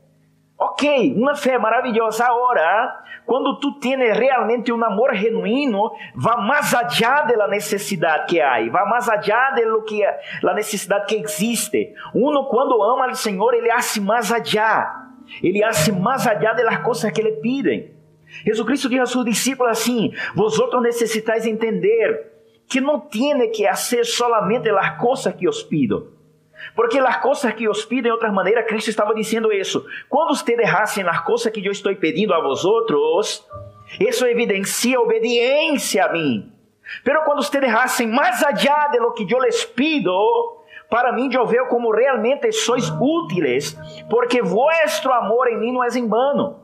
Ok, 0.64 1.14
uma 1.16 1.34
fé 1.34 1.58
maravilhosa. 1.58 2.24
Agora, 2.24 3.02
quando 3.26 3.58
tu 3.58 3.80
tens 3.80 4.16
realmente 4.16 4.72
um 4.72 4.84
amor 4.84 5.12
genuíno, 5.12 5.90
vai 6.14 6.36
mais 6.36 6.72
allá 6.72 7.22
da 7.22 7.48
necessidade 7.48 8.26
que 8.26 8.40
há, 8.40 8.58
vai 8.70 8.84
mais 8.88 9.08
allá 9.08 9.50
de 9.56 9.64
lo 9.64 9.82
que 9.82 10.04
a 10.04 10.54
necessidade 10.54 11.06
que 11.06 11.16
existe. 11.16 11.92
Uno 12.14 12.46
quando 12.46 12.80
ama 12.80 13.08
ao 13.08 13.14
Senhor, 13.16 13.52
ele 13.54 13.72
hace 13.72 14.00
mais 14.00 14.30
allá. 14.30 15.08
Ele 15.42 15.64
hace 15.64 15.90
mais 15.90 16.28
allá 16.28 16.52
de 16.52 16.62
las 16.62 16.78
coisas 16.78 17.10
que 17.10 17.20
ele 17.20 17.40
piden. 17.40 17.96
Jesus 18.46 18.64
Cristo 18.64 18.88
disse 18.88 19.00
a 19.00 19.06
seus 19.06 19.24
discípulos 19.24 19.72
assim: 19.72 20.12
Vosotros 20.36 20.80
necessitais 20.80 21.44
entender 21.44 22.30
que 22.68 22.80
não 22.80 23.00
tiene 23.00 23.48
que 23.48 23.66
hacer 23.66 24.04
solamente 24.04 24.70
as 24.70 24.96
coisas 24.96 25.34
que 25.34 25.48
os 25.48 25.62
pido 25.64 26.21
porque 26.74 26.98
as 26.98 27.16
coisas 27.18 27.52
que 27.54 27.68
os 27.68 27.84
piden 27.84 28.04
de 28.04 28.10
outra 28.10 28.32
maneira, 28.32 28.62
Cristo 28.62 28.90
estava 28.90 29.14
dizendo 29.14 29.52
isso. 29.52 29.84
Quando 30.08 30.30
ustedes 30.30 30.68
hacen 30.68 31.06
as 31.08 31.20
coisas 31.20 31.52
que 31.52 31.64
eu 31.64 31.72
estou 31.72 31.94
pedindo 31.96 32.32
a 32.32 32.40
vosotros, 32.40 33.46
isso 34.00 34.26
evidencia 34.26 35.00
obediência 35.00 36.06
a 36.06 36.12
mim. 36.12 36.52
Pero 37.04 37.24
quando 37.24 37.40
ustedes 37.40 37.72
hacen 37.74 38.08
mais 38.08 38.42
allá 38.42 38.88
de 38.88 38.98
lo 38.98 39.12
que 39.12 39.26
eu 39.30 39.38
les 39.38 39.64
pido, 39.64 40.60
para 40.90 41.12
mim 41.12 41.32
eu 41.32 41.46
vejo 41.46 41.66
como 41.66 41.90
realmente 41.90 42.52
sois 42.52 42.90
úteis, 43.00 43.76
porque 44.10 44.42
vuestro 44.42 45.12
amor 45.12 45.48
em 45.48 45.58
mim 45.58 45.72
não 45.72 45.82
é 45.82 45.88
em 45.88 46.06
vano. 46.06 46.61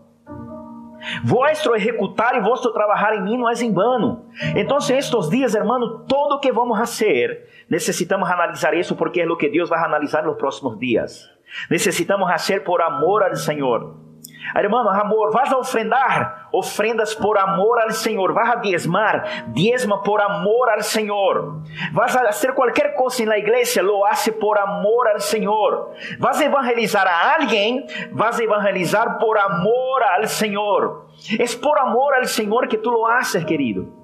Vuestro 1.24 1.74
executar 1.74 2.36
e 2.36 2.40
vuestro 2.40 2.72
trabalhar 2.72 3.16
em 3.16 3.22
mim 3.22 3.38
não 3.38 3.48
é 3.48 3.52
em 3.54 3.72
vano. 3.72 4.26
Então, 4.56 4.78
estes 4.78 5.28
dias, 5.28 5.54
hermano, 5.54 6.04
todo 6.06 6.36
o 6.36 6.40
que 6.40 6.52
vamos 6.52 6.78
fazer 6.78 7.46
Necesitamos 7.68 8.30
analisar 8.30 8.72
isso 8.74 8.96
porque 8.96 9.20
é 9.20 9.26
o 9.26 9.36
que 9.36 9.48
Deus 9.48 9.68
vai 9.68 9.78
analisar 9.84 10.24
nos 10.24 10.38
próximos 10.38 10.78
dias. 10.78 11.30
Necesitamos 11.70 12.28
fazer 12.28 12.64
por 12.64 12.80
amor 12.80 13.22
ao 13.22 13.36
Senhor. 13.36 14.07
Hermano, 14.54 14.90
amor, 14.90 15.32
vas 15.32 15.52
a 15.52 15.58
ofrendar, 15.58 16.48
ofrendas 16.50 17.14
por 17.14 17.38
amor 17.38 17.80
al 17.80 17.92
Senhor. 17.92 18.32
Vas 18.32 18.56
a 18.56 18.60
diezmar, 18.60 19.44
diezma 19.48 20.02
por 20.02 20.20
amor 20.20 20.70
al 20.70 20.82
Senhor. 20.82 21.62
Vas 21.92 22.16
a 22.16 22.20
hacer 22.22 22.54
qualquer 22.54 22.94
coisa 22.94 23.24
na 23.24 23.38
igreja, 23.38 23.82
lo 23.82 24.06
hace 24.06 24.32
por 24.32 24.58
amor 24.58 25.08
al 25.08 25.20
Senhor. 25.20 25.92
Vas 26.18 26.40
a 26.40 26.44
evangelizar 26.44 27.06
a 27.06 27.34
alguém, 27.34 27.86
vas 28.12 28.38
a 28.38 28.42
evangelizar 28.42 29.18
por 29.18 29.38
amor 29.38 30.02
al 30.16 30.28
Senhor. 30.28 31.06
É 31.38 31.44
por 31.60 31.78
amor 31.78 32.14
al 32.14 32.26
Senhor 32.26 32.68
que 32.68 32.78
tu 32.78 32.90
lo 32.90 33.06
haces, 33.06 33.44
querido. 33.44 33.98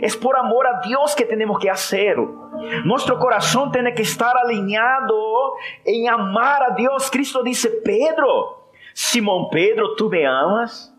É 0.00 0.08
por 0.16 0.36
amor 0.36 0.66
a 0.66 0.80
Deus 0.80 1.14
que 1.14 1.24
temos 1.24 1.58
que 1.58 1.68
hacerlo. 1.68 2.50
Nuestro 2.84 3.18
corazón 3.18 3.70
tiene 3.72 3.94
que 3.94 4.02
estar 4.02 4.36
alineado 4.36 5.54
en 5.84 6.08
amar 6.08 6.62
a 6.62 6.74
Dios. 6.74 7.10
Cristo 7.10 7.42
dice, 7.42 7.68
Pedro, 7.84 8.57
Simón 9.00 9.48
Pedro, 9.52 9.94
¿tú 9.94 10.10
me 10.10 10.26
amas? 10.26 10.92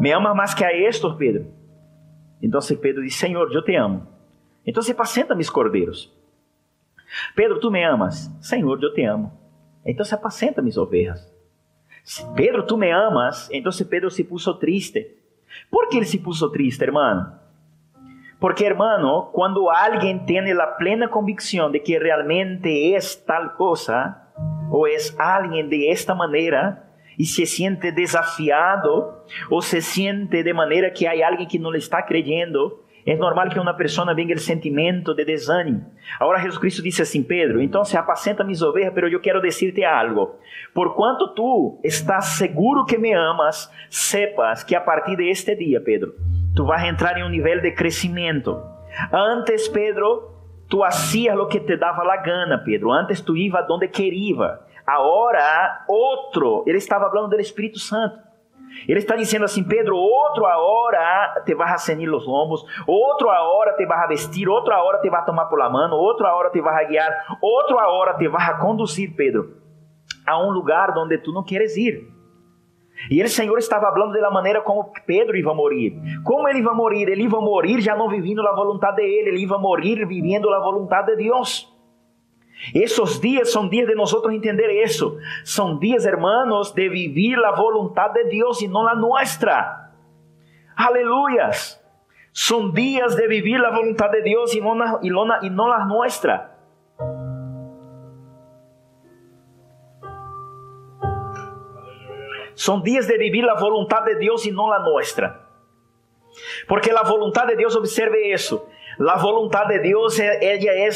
¿Me 0.00 0.10
amas 0.10 0.34
más 0.34 0.54
que 0.54 0.64
a 0.64 0.70
estos, 0.70 1.16
Pedro? 1.16 1.44
Entonces 2.40 2.78
Pedro 2.78 3.02
dice, 3.02 3.26
Señor, 3.26 3.52
yo 3.52 3.62
te 3.62 3.76
amo. 3.76 4.08
Entonces 4.64 4.94
apacenta 4.94 5.34
mis 5.34 5.50
corderos. 5.50 6.10
Pedro, 7.36 7.60
tú 7.60 7.70
me 7.70 7.84
amas? 7.84 8.34
Señor, 8.40 8.80
yo 8.80 8.90
te 8.94 9.06
amo. 9.06 9.38
Entonces 9.84 10.14
apacenta 10.14 10.62
mis 10.62 10.78
ovejas. 10.78 11.30
Pedro, 12.34 12.64
tú 12.64 12.78
me 12.78 12.90
amas? 12.90 13.50
Entonces 13.52 13.86
Pedro 13.86 14.08
se 14.08 14.24
puso 14.24 14.56
triste. 14.56 15.18
¿Por 15.68 15.90
qué 15.90 15.98
él 15.98 16.06
se 16.06 16.20
puso 16.20 16.50
triste, 16.50 16.86
hermano? 16.86 17.38
Porque, 18.38 18.64
hermano, 18.64 19.28
quando 19.34 19.68
alguém 19.68 20.18
tem 20.24 20.50
a 20.50 20.66
plena 20.68 21.06
convicção 21.06 21.70
de 21.70 21.80
que 21.80 21.98
realmente 21.98 22.94
é 22.94 22.98
tal 23.26 23.50
coisa, 23.50 24.16
ou 24.70 24.86
é 24.86 24.96
alguém 25.18 25.68
de 25.68 25.86
esta 25.90 26.14
maneira, 26.14 26.89
e 27.18 27.24
se 27.24 27.46
sente 27.46 27.92
desafiado, 27.92 29.14
ou 29.50 29.60
se 29.60 29.80
sente 29.80 30.42
de 30.42 30.52
maneira 30.52 30.90
que 30.90 31.06
há 31.06 31.28
alguém 31.28 31.46
que 31.46 31.58
não 31.58 31.70
lhe 31.70 31.78
está 31.78 32.02
creyendo, 32.02 32.80
é 33.06 33.16
normal 33.16 33.48
que 33.48 33.58
uma 33.58 33.74
pessoa 33.74 34.14
venha 34.14 34.34
o 34.34 34.38
sentimento 34.38 35.14
de 35.14 35.24
desânimo. 35.24 35.86
Agora 36.18 36.38
Jesus 36.38 36.58
Cristo 36.58 36.82
disse 36.82 37.02
assim, 37.02 37.22
Pedro, 37.22 37.60
então 37.60 37.84
se 37.84 37.96
apacenta 37.96 38.44
mis 38.44 38.62
ovejas, 38.62 38.92
pero 38.94 39.08
eu 39.08 39.20
quero 39.20 39.40
decirte 39.40 39.82
algo. 39.84 40.36
Por 40.74 40.94
quanto 40.94 41.34
tu 41.34 41.80
estás 41.82 42.36
seguro 42.36 42.84
que 42.84 42.98
me 42.98 43.14
amas, 43.14 43.72
sepas 43.88 44.62
que 44.62 44.76
a 44.76 44.84
partir 44.84 45.16
de 45.16 45.30
este 45.30 45.56
dia, 45.56 45.80
Pedro, 45.80 46.14
tu 46.54 46.66
vas 46.66 46.84
entrar 46.84 47.18
em 47.18 47.24
um 47.24 47.30
nível 47.30 47.60
de 47.60 47.72
crescimento. 47.72 48.62
Antes, 49.12 49.68
Pedro, 49.68 50.30
Tu 50.70 50.84
hacías 50.84 51.34
lo 51.36 51.48
que 51.48 51.58
te 51.58 51.76
dava 51.76 52.04
la 52.04 52.22
gana, 52.22 52.62
Pedro. 52.64 52.92
Antes 52.92 53.24
tu 53.24 53.34
iba 53.34 53.60
donde 53.62 53.90
queria. 53.90 54.60
Agora, 54.90 55.84
outro. 55.88 56.64
Ele 56.66 56.78
estava 56.78 57.08
falando 57.08 57.30
do 57.30 57.40
Espírito 57.40 57.78
Santo. 57.78 58.18
Ele 58.88 58.98
está 58.98 59.14
dizendo 59.14 59.44
assim, 59.44 59.62
Pedro, 59.62 59.96
outro 59.96 60.46
agora 60.46 61.42
te 61.44 61.54
vai 61.54 61.72
a 61.72 61.78
cenir 61.78 62.08
os 62.12 62.26
lombos, 62.26 62.64
outro 62.86 63.28
agora 63.28 63.74
te 63.76 63.84
vai 63.86 63.98
a 63.98 64.06
vestir, 64.06 64.48
outro 64.48 64.72
agora 64.72 65.00
te 65.00 65.10
vai 65.10 65.20
a 65.20 65.24
tomar 65.24 65.46
por 65.46 65.58
la 65.58 65.68
mano, 65.68 65.96
outro 65.96 66.26
agora 66.26 66.50
te 66.50 66.60
vai 66.60 66.84
a 66.84 66.88
guiar, 66.88 67.38
outro 67.40 67.78
agora 67.78 68.14
te 68.14 68.28
vai 68.28 68.44
a 68.48 68.58
conduzir, 68.58 69.14
Pedro, 69.16 69.56
a 70.26 70.40
um 70.40 70.50
lugar 70.50 70.96
onde 70.96 71.18
tu 71.18 71.32
não 71.32 71.42
queres 71.42 71.76
ir. 71.76 72.08
E 73.10 73.22
o 73.22 73.28
Senhor 73.28 73.58
estava 73.58 73.92
falando 73.92 74.12
da 74.20 74.30
maneira 74.30 74.60
como 74.60 74.92
Pedro 75.06 75.36
ia 75.36 75.54
morrer. 75.54 75.94
Como 76.24 76.48
ele 76.48 76.60
ia 76.60 76.72
morrer? 76.72 77.08
Ele 77.08 77.22
ia 77.22 77.28
morrer 77.28 77.80
já 77.80 77.96
não 77.96 78.08
vivendo 78.08 78.40
a 78.46 78.54
vontade 78.54 78.96
de 78.96 79.02
ele, 79.02 79.30
ele 79.30 79.46
ia 79.46 79.58
morrer 79.58 80.04
vivendo 80.06 80.52
a 80.52 80.60
vontade 80.60 81.16
de 81.16 81.24
Deus. 81.24 81.68
Esses 82.74 83.20
dias 83.20 83.50
são 83.50 83.68
dias 83.68 83.88
de 83.88 83.94
nós 83.94 84.12
entender 84.30 84.82
isso. 84.84 85.18
São 85.44 85.78
dias, 85.78 86.04
hermanos, 86.04 86.72
de 86.72 86.88
viver 86.88 87.42
a 87.44 87.52
vontade 87.52 88.22
de 88.24 88.30
Deus 88.30 88.60
e 88.60 88.68
não 88.68 88.86
a 88.86 88.94
nossa. 88.94 89.90
Aleluias. 90.76 91.80
São 92.32 92.70
dias 92.70 93.16
de 93.16 93.26
viver 93.26 93.64
a 93.64 93.70
vontade 93.70 94.18
de 94.18 94.22
Deus 94.22 94.54
e 94.54 94.60
não, 94.60 95.02
e 95.02 95.10
não, 95.10 95.42
e 95.42 95.50
não 95.50 95.72
a 95.72 95.84
nossa. 95.84 96.50
São 102.54 102.82
dias 102.82 103.06
de 103.06 103.16
viver 103.16 103.48
a 103.48 103.54
vontade 103.54 104.14
de 104.14 104.20
Deus 104.20 104.44
e 104.44 104.52
não 104.52 104.70
a 104.70 104.78
nossa. 104.78 105.40
Porque 106.68 106.90
a 106.90 107.02
vontade 107.02 107.52
de 107.52 107.56
Deus, 107.56 107.74
observe 107.74 108.32
isso. 108.32 108.62
A 109.08 109.16
vontade 109.16 109.78
de 109.78 109.88
Deus, 109.88 110.20
ela 110.20 110.44
é 110.44 110.90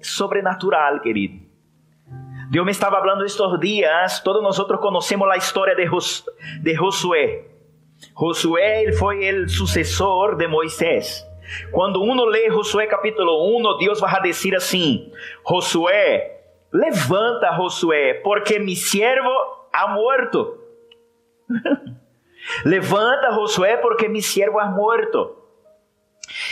sobrenatural, 0.00 1.00
querido. 1.00 1.46
Deus 2.50 2.64
me 2.64 2.72
estava 2.72 2.98
falando 2.98 3.24
estes 3.24 3.60
dias, 3.60 4.20
todos 4.20 4.42
nós 4.42 4.58
conhecemos 4.58 5.28
a 5.28 5.36
história 5.36 5.74
de, 5.74 5.86
Jos, 5.86 6.24
de 6.62 6.74
Josué. 6.74 7.46
Josué 8.14 8.92
foi 8.92 9.30
o 9.30 9.48
sucessor 9.48 10.36
de 10.36 10.48
Moisés. 10.48 11.26
Quando 11.70 12.02
uno 12.02 12.24
lê 12.24 12.50
Josué 12.50 12.86
capítulo 12.86 13.58
1, 13.58 13.78
Deus 13.78 14.00
vai 14.00 14.22
dizer 14.22 14.54
assim: 14.54 15.12
Josué, 15.44 16.40
levanta, 16.72 17.54
Josué, 17.54 18.14
porque 18.22 18.58
mi 18.58 18.76
siervo 18.76 19.30
ha 19.72 19.88
muerto. 19.88 20.58
Levanta, 22.64 23.32
Josué, 23.32 23.76
porque 23.76 24.08
mi 24.08 24.22
siervo 24.22 24.60
ha 24.60 24.66
muerto. 24.66 25.37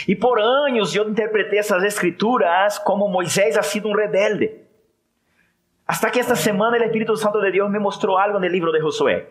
E 0.07 0.15
por 0.15 0.39
anos 0.39 0.95
eu 0.95 1.09
interpretei 1.09 1.59
essas 1.59 1.83
escrituras 1.83 2.77
como 2.79 3.07
Moisés 3.07 3.57
ha 3.57 3.63
sido 3.63 3.87
um 3.87 3.95
rebelde. 3.95 4.67
Hasta 5.85 6.09
que 6.09 6.19
esta 6.19 6.35
semana 6.35 6.77
o 6.77 6.83
Espírito 6.83 7.15
Santo 7.15 7.39
de 7.41 7.51
Deus 7.51 7.71
me 7.71 7.79
mostrou 7.79 8.17
algo 8.17 8.39
no 8.39 8.47
livro 8.47 8.71
de 8.71 8.79
Josué. 8.79 9.27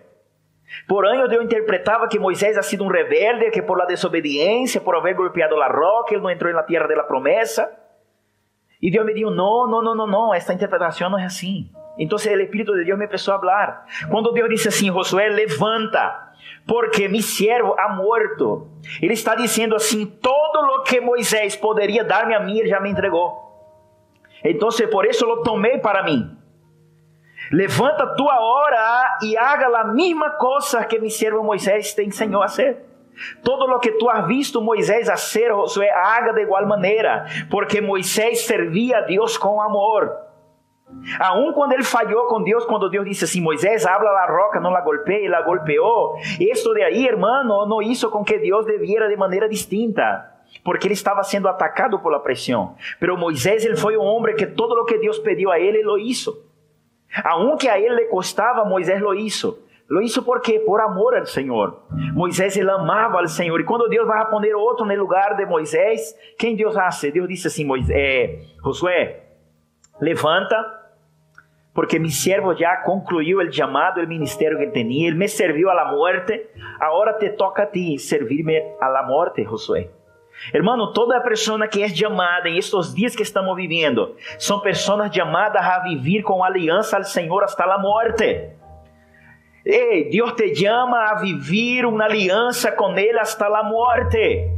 Por 0.89 1.07
anos 1.07 1.31
eu 1.31 1.43
interpretava 1.43 2.09
que 2.09 2.19
Moisés 2.19 2.57
ha 2.57 2.63
sido 2.63 2.85
um 2.85 2.89
rebelde, 2.89 3.51
que 3.51 3.63
por 3.63 3.79
la 3.79 3.85
desobediência, 3.85 4.81
por 4.81 4.97
haver 4.97 5.15
golpeado 5.15 5.55
la 5.57 5.69
roca, 5.69 6.15
ele 6.15 6.23
não 6.23 6.31
entrou 6.31 6.53
na 6.53 6.63
terra 6.63 6.87
da 6.89 7.05
promessa. 7.05 7.71
E 8.81 8.91
Deus 8.91 9.07
me 9.07 9.15
disse: 9.15 9.25
não, 9.25 9.69
não, 9.69 9.83
não, 9.83 9.95
não, 9.95 10.07
não, 10.07 10.35
esta 10.35 10.53
interpretação 10.53 11.11
não 11.11 11.19
é 11.19 11.25
assim. 11.25 11.71
Então 11.99 12.19
o 12.19 12.21
Espírito 12.21 12.75
de 12.75 12.85
Deus 12.85 12.99
me 12.99 13.07
começou 13.07 13.35
a 13.35 13.39
falar. 13.39 13.87
Quando 14.11 14.33
Deus 14.33 14.49
disse 14.49 14.69
assim: 14.69 14.93
Josué, 14.93 15.29
levanta, 15.29 16.25
porque 16.67 17.09
mi 17.09 17.23
siervo 17.23 17.75
ha 17.79 17.89
muerto. 17.89 18.69
Ele 19.01 19.15
está 19.15 19.35
dizendo 19.35 19.77
assim: 19.77 20.05
todo 20.05 20.61
o 20.77 20.83
que 20.83 21.01
Moisés 21.01 21.57
poderia 21.57 22.05
dar-me 22.05 22.35
a 22.35 22.41
mim, 22.41 22.59
ele 22.59 22.69
já 22.69 22.81
me 22.81 22.91
entregou. 22.91 23.47
Então, 24.45 24.69
por 24.91 25.07
isso 25.07 25.25
eu 25.25 25.43
tomei 25.43 25.79
para 25.79 26.03
mim. 26.03 26.37
Levanta 27.51 28.15
tua 28.17 28.41
hora 28.41 29.19
e 29.23 29.37
haga 29.37 29.67
a 29.79 29.85
mesma 29.85 30.31
coisa 30.31 30.85
que 30.85 30.99
mi 30.99 31.11
servo 31.11 31.45
Moisés 31.45 31.95
te 31.95 32.03
ensinou 32.03 32.43
a 32.43 32.47
hacer. 32.47 32.85
Todo 33.43 33.67
lo 33.67 33.79
que 33.79 33.93
tu 33.93 34.11
has 34.11 34.26
visto 34.26 34.61
Moisés 34.61 35.09
hacer, 35.09 35.50
Josué, 35.52 35.89
haga 35.91 36.33
de 36.33 36.43
igual 36.43 36.67
maneira, 36.67 37.25
porque 37.50 37.81
Moisés 37.81 38.47
servia 38.47 38.99
a 38.99 39.00
Deus 39.02 39.39
com 39.39 39.63
amor. 39.63 40.25
Aún 41.19 41.53
quando 41.53 41.73
ele 41.73 41.83
falhou 41.83 42.27
com 42.27 42.43
Deus, 42.43 42.65
quando 42.65 42.89
Deus 42.89 43.05
disse 43.05 43.25
assim: 43.25 43.41
Moisés, 43.41 43.85
habla 43.87 44.11
la 44.11 44.27
roca, 44.27 44.61
não 44.61 44.71
la 44.71 44.81
golpeie, 44.81 45.29
la 45.29 45.43
golpeou. 45.43 46.17
Esto 46.41 46.75
de 46.75 46.83
aí, 46.83 47.07
hermano, 47.07 47.67
não 47.67 47.83
hizo 47.83 48.11
com 48.11 48.25
que 48.25 48.39
Deus 48.39 48.65
deviera 48.65 49.09
de 49.09 49.17
maneira 49.17 49.49
distinta, 49.49 50.33
porque 50.65 50.87
ele 50.87 50.95
estava 50.95 51.23
sendo 51.23 51.49
atacado 51.49 51.99
por 51.99 52.11
la 52.11 52.21
pressão. 52.21 52.77
Pero 53.01 53.17
Moisés, 53.17 53.65
ele 53.65 53.77
foi 53.77 53.97
um 53.97 54.03
homem 54.03 54.37
que 54.37 54.47
todo 54.47 54.73
o 54.73 54.85
que 54.85 54.99
Deus 54.99 55.19
pediu 55.19 55.51
a 55.51 55.59
ele, 55.59 55.79
ele 55.79 55.83
lo 55.83 55.99
hizo. 55.99 56.45
Aunque 57.25 57.69
a 57.69 57.79
ele 57.79 57.95
le 57.95 58.05
costava, 58.07 58.65
Moisés 58.65 59.01
lo 59.01 59.15
hizo. 59.15 59.59
Lo 59.89 60.03
hizo 60.03 60.25
por 60.25 60.41
quê? 60.41 60.59
Por 60.59 60.81
amor 60.81 61.17
ao 61.17 61.27
Senhor. 61.27 61.83
Moisés 62.13 62.57
ele 62.57 62.71
amava 62.71 63.21
ao 63.21 63.29
Senhor. 63.29 63.61
E 63.61 63.65
quando 63.65 63.89
Deus 63.89 64.07
vai 64.07 64.19
responder 64.19 64.55
outro 64.55 64.85
no 64.85 64.95
lugar 64.97 65.37
de 65.37 65.47
Moisés, 65.47 66.17
quem 66.37 66.57
Deus 66.57 66.77
hace? 66.77 67.13
Deus 67.13 67.29
disse 67.29 67.47
assim: 67.47 67.65
Moisés, 67.65 67.97
é, 67.97 68.41
Josué, 68.65 69.25
levanta, 70.00 70.56
porque 71.75 71.99
mi 71.99 72.11
siervo 72.11 72.54
já 72.54 72.78
concluiu 72.78 73.39
o 73.39 73.52
chamado, 73.52 74.00
o 74.00 74.06
ministério 74.06 74.59
que 74.59 74.69
tinha, 74.69 75.09
ele 75.09 75.17
me 75.17 75.28
serviu 75.28 75.69
a 75.69 75.75
la 75.75 75.93
muerte, 75.93 76.50
agora 76.80 77.19
te 77.19 77.30
toca 77.30 77.65
a 77.65 77.67
ti 77.67 77.99
servirme 77.99 78.76
a 78.80 78.89
la 78.89 79.02
muerte, 79.02 79.45
Josué. 79.45 79.91
Hermano, 80.52 80.93
toda 80.93 81.21
pessoa 81.21 81.67
que 81.67 81.82
é 81.82 81.89
chamada 81.89 82.49
em 82.49 82.59
estes 82.59 82.95
dias 82.95 83.17
que 83.17 83.23
estamos 83.23 83.56
vivendo, 83.56 84.17
são 84.39 84.61
pessoas 84.61 85.15
chamadas 85.15 85.63
a 85.63 85.80
viver 85.80 86.23
com 86.23 86.45
aliança 86.45 86.97
ao 86.97 87.04
Senhor 87.04 87.43
hasta 87.43 87.65
a 87.65 87.78
morte. 87.78 88.50
Ei, 89.65 90.09
Deus 90.11 90.32
te 90.32 90.54
chama 90.54 91.11
a 91.11 91.15
viver 91.15 91.85
uma 91.87 92.04
aliança 92.04 92.71
com 92.71 92.97
Ele 92.97 93.19
hasta 93.19 93.47
a 93.47 93.63
morte. 93.63 94.55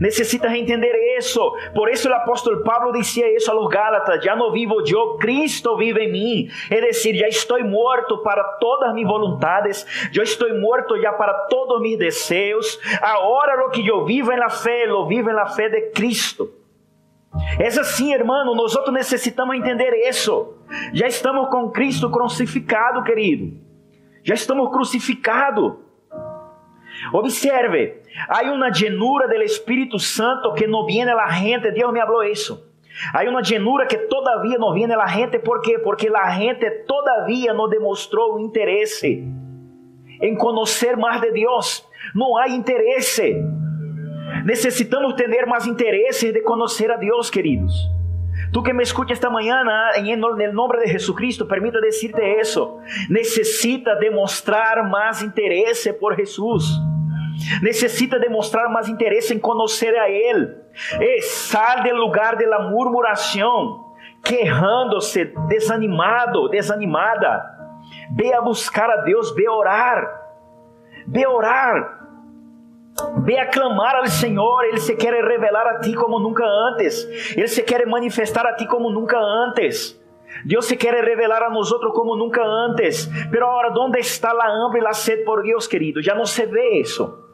Necesitas 0.00 0.52
entender 0.52 0.94
isso. 1.18 1.40
Por 1.74 1.90
isso 1.90 2.08
o 2.08 2.14
apóstolo 2.14 2.62
Pablo 2.62 2.92
dizia 2.92 3.34
isso 3.34 3.50
a 3.50 3.54
los 3.54 3.68
Gálatas: 3.68 4.22
Já 4.22 4.36
não 4.36 4.52
vivo 4.52 4.82
eu, 4.86 5.16
Cristo 5.18 5.76
vive 5.76 6.04
em 6.04 6.12
mim. 6.12 6.50
É 6.70 6.80
decir, 6.80 7.14
já 7.16 7.28
estou 7.28 7.62
morto 7.64 8.18
para 8.18 8.42
todas 8.60 8.94
minhas 8.94 9.08
vontades, 9.08 9.86
eu 10.14 10.22
estou 10.22 10.58
morto 10.60 11.00
já 11.00 11.12
para 11.12 11.34
todos 11.46 11.80
mis 11.80 11.98
desejos. 11.98 12.78
Agora 13.00 13.66
o 13.66 13.70
que 13.70 13.86
eu 13.86 14.04
vivo 14.04 14.34
na 14.36 14.48
fé, 14.48 14.86
lo 14.86 15.06
vivo 15.06 15.32
na 15.32 15.46
fé 15.46 15.68
de 15.68 15.90
Cristo. 15.90 16.52
É 17.58 17.66
assim, 17.66 18.12
irmão, 18.12 18.54
nós 18.54 18.74
necessitamos 18.90 19.56
entender 19.56 20.08
isso. 20.08 20.54
Já 20.92 21.06
estamos 21.06 21.48
com 21.50 21.70
Cristo 21.70 22.10
crucificado, 22.10 23.02
querido. 23.02 23.58
Já 24.22 24.34
estamos 24.34 24.70
crucificados. 24.70 25.87
Observe, 27.12 28.02
há 28.28 28.42
uma 28.52 28.70
llenura 28.70 29.28
do 29.28 29.42
Espírito 29.42 29.98
Santo 29.98 30.52
que 30.54 30.66
não 30.66 30.86
viene 30.86 31.10
a 31.10 31.14
la 31.14 31.30
gente, 31.30 31.70
Deus 31.70 31.92
me 31.92 32.00
falou 32.00 32.24
isso. 32.24 32.66
Há 33.14 33.22
uma 33.28 33.40
llenura 33.40 33.86
que 33.86 33.96
todavia 33.96 34.58
não 34.58 34.72
viene 34.72 34.92
a 34.92 34.96
la 34.96 35.06
gente, 35.06 35.38
por 35.38 35.60
quê? 35.60 35.78
Porque 35.78 36.08
a 36.08 36.30
gente 36.30 36.68
todavia 36.86 37.52
não 37.54 37.68
demonstrou 37.68 38.40
interesse 38.40 39.24
em 40.20 40.34
conhecer 40.36 40.96
mais 40.96 41.20
de 41.20 41.30
Deus. 41.30 41.86
Não 42.14 42.36
há 42.36 42.48
interesse. 42.48 43.36
Necessitamos 44.44 45.14
ter 45.14 45.46
mais 45.46 45.66
interesse 45.66 46.32
de 46.32 46.40
conhecer 46.42 46.90
a 46.90 46.96
Deus, 46.96 47.30
queridos. 47.30 47.72
Tu 48.52 48.62
que 48.62 48.72
me 48.72 48.82
escucha 48.82 49.12
esta 49.12 49.30
manhã, 49.30 49.62
em 49.96 50.16
nome 50.16 50.78
de 50.78 50.92
Jesucristo, 50.92 51.46
permita 51.46 51.80
decirte 51.80 52.20
isso. 52.40 52.78
Necessita 53.10 53.94
demonstrar 53.96 54.88
mais 54.88 55.22
interesse 55.22 55.92
por 55.92 56.16
Jesus. 56.16 56.64
Necessita 57.62 58.18
demonstrar 58.18 58.68
mais 58.68 58.88
interesse 58.88 59.34
em 59.34 59.38
conhecer 59.38 59.94
a 59.96 60.08
Ele. 60.08 60.54
E 61.00 61.22
sal 61.22 61.82
do 61.82 61.94
lugar 61.94 62.36
de 62.36 62.46
la 62.46 62.70
murmuração, 62.70 63.94
quejando-se, 64.24 65.24
desanimado, 65.48 66.48
desanimada. 66.48 67.42
Ve 68.14 68.32
a 68.32 68.40
buscar 68.40 68.90
a 68.90 68.96
Deus, 68.98 69.34
ve 69.34 69.48
orar. 69.48 70.06
Ve 71.06 71.26
orar. 71.26 71.98
Ve 73.18 73.38
a 73.38 73.46
clamar 73.46 73.96
ao 73.96 74.06
Senhor, 74.06 74.64
Ele 74.64 74.80
se 74.80 74.96
quer 74.96 75.12
revelar 75.24 75.66
a 75.66 75.78
ti 75.78 75.94
como 75.94 76.18
nunca 76.18 76.44
antes, 76.44 77.04
Ele 77.36 77.46
se 77.46 77.62
quer 77.62 77.86
manifestar 77.86 78.44
a 78.44 78.54
ti 78.54 78.66
como 78.66 78.90
nunca 78.90 79.16
antes. 79.18 79.98
Deus 80.44 80.66
se 80.66 80.76
quer 80.76 80.94
revelar 81.04 81.42
a 81.42 81.50
nós 81.50 81.70
como 81.94 82.16
nunca 82.16 82.42
antes. 82.44 83.08
Pero 83.30 83.46
agora, 83.46 83.72
onde 83.78 83.98
está 83.98 84.30
a 84.30 84.50
hambre 84.50 84.80
e 84.80 84.86
a 84.86 84.92
sede 84.92 85.24
por 85.24 85.42
Deus, 85.42 85.66
querido? 85.66 86.02
Já 86.02 86.14
não 86.14 86.26
se 86.26 86.44
vê 86.46 86.80
isso. 86.80 87.27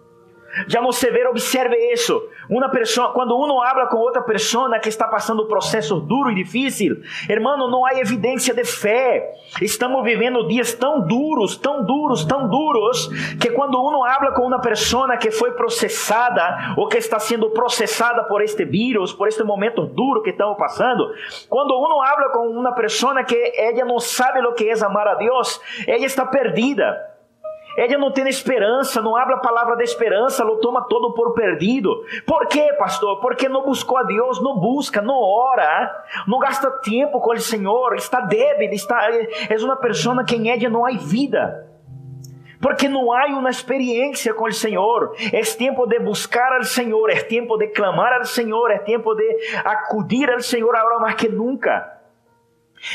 Se 0.92 1.10
ver, 1.10 1.26
observe 1.26 1.76
isso. 1.92 2.28
Uma 2.48 2.68
pessoa, 2.68 3.12
quando 3.12 3.36
uno 3.36 3.60
habla 3.60 3.86
com 3.86 3.96
outra 3.96 4.22
pessoa 4.22 4.78
que 4.78 4.88
está 4.88 5.08
passando 5.08 5.44
um 5.44 5.48
processo 5.48 6.00
duro 6.00 6.30
e 6.30 6.34
difícil, 6.34 6.96
hermano, 7.28 7.70
não 7.70 7.84
há 7.84 7.98
evidência 7.98 8.54
de 8.54 8.64
fé. 8.64 9.32
Estamos 9.60 10.04
vivendo 10.04 10.46
dias 10.46 10.72
tão 10.74 11.06
duros, 11.06 11.56
tão 11.56 11.84
duros, 11.84 12.24
tão 12.24 12.48
duros, 12.48 13.08
que 13.40 13.50
quando 13.50 13.82
uno 13.82 14.04
habla 14.04 14.32
com 14.32 14.46
uma 14.46 14.60
pessoa 14.60 15.16
que 15.16 15.30
foi 15.30 15.52
processada 15.52 16.74
ou 16.76 16.88
que 16.88 16.98
está 16.98 17.18
sendo 17.18 17.50
processada 17.50 18.24
por 18.24 18.42
este 18.42 18.64
vírus, 18.64 19.12
por 19.12 19.28
este 19.28 19.42
momento 19.42 19.86
duro 19.86 20.22
que 20.22 20.30
estamos 20.30 20.56
passando, 20.56 21.10
quando 21.48 21.76
uno 21.76 22.00
habla 22.02 22.30
com 22.30 22.48
uma 22.48 22.72
pessoa 22.74 23.22
que 23.24 23.52
ela 23.56 23.84
não 23.84 23.98
sabe 23.98 24.40
o 24.40 24.52
que 24.52 24.68
é 24.68 24.84
amar 24.84 25.08
a 25.08 25.14
Deus, 25.14 25.60
ela 25.86 26.04
está 26.04 26.26
perdida. 26.26 27.13
Ela 27.76 27.98
não 27.98 28.12
tem 28.12 28.28
esperança, 28.28 29.02
não 29.02 29.16
habla 29.16 29.36
a 29.36 29.40
palavra 29.40 29.76
de 29.76 29.82
esperança, 29.82 30.44
lo 30.44 30.58
toma 30.60 30.86
todo 30.88 31.12
por 31.12 31.34
perdido. 31.34 32.04
Por 32.26 32.46
quê, 32.46 32.72
pastor? 32.78 33.20
Porque 33.20 33.48
não 33.48 33.64
buscou 33.64 33.98
a 33.98 34.02
Deus, 34.02 34.40
não 34.40 34.58
busca, 34.58 35.02
não 35.02 35.20
ora, 35.20 36.04
não 36.26 36.38
gasta 36.38 36.70
tempo 36.70 37.20
com 37.20 37.32
o 37.32 37.38
Senhor, 37.38 37.94
está 37.96 38.20
débil, 38.20 38.70
está, 38.70 39.10
é 39.10 39.56
uma 39.62 39.76
pessoa 39.76 40.24
que 40.24 40.36
em 40.36 40.48
ela 40.48 40.68
não 40.68 40.86
há 40.86 40.90
vida. 40.92 41.68
Porque 42.60 42.88
não 42.88 43.12
há 43.12 43.26
uma 43.26 43.50
experiência 43.50 44.32
com 44.32 44.44
o 44.44 44.52
Senhor. 44.52 45.14
É 45.32 45.42
tempo 45.42 45.86
de 45.86 45.98
buscar 45.98 46.50
ao 46.54 46.62
Senhor, 46.62 47.10
é 47.10 47.20
tempo 47.20 47.58
de 47.58 47.66
clamar 47.66 48.14
ao 48.14 48.24
Senhor, 48.24 48.70
é 48.70 48.78
tempo 48.78 49.14
de 49.14 49.38
acudir 49.64 50.30
ao 50.30 50.40
Senhor 50.40 50.74
agora 50.74 50.98
mais 50.98 51.14
que 51.14 51.28
nunca. 51.28 51.92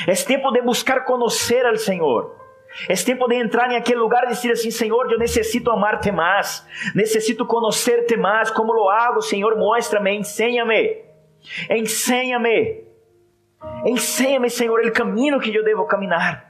É 0.07 0.13
tempo 0.13 0.49
de 0.51 0.63
buscar 0.63 1.05
conhecer 1.05 1.65
ao 1.67 1.75
Senhor. 1.75 2.38
É 2.87 2.93
tempo 2.93 3.27
de 3.27 3.35
entrar 3.35 3.71
em 3.71 3.75
aquele 3.75 3.99
lugar 3.99 4.25
e 4.25 4.27
dizer 4.29 4.51
assim: 4.51 4.71
Senhor, 4.71 5.11
eu 5.11 5.17
necessito 5.17 5.71
amar-te 5.71 6.11
mais, 6.11 6.65
necessito 6.95 7.45
conhecer-te 7.45 8.15
mais. 8.15 8.51
Como 8.51 8.73
lo 8.73 8.89
hago, 8.89 9.21
Senhor? 9.21 9.57
Mostra-me, 9.57 10.15
ensina-me, 10.15 11.03
ensina-me, 11.69 12.83
ensina-me, 13.85 14.49
Senhor, 14.49 14.79
o 14.79 14.91
caminho 14.91 15.39
que 15.39 15.53
eu 15.53 15.63
devo 15.63 15.85
caminhar. 15.85 16.47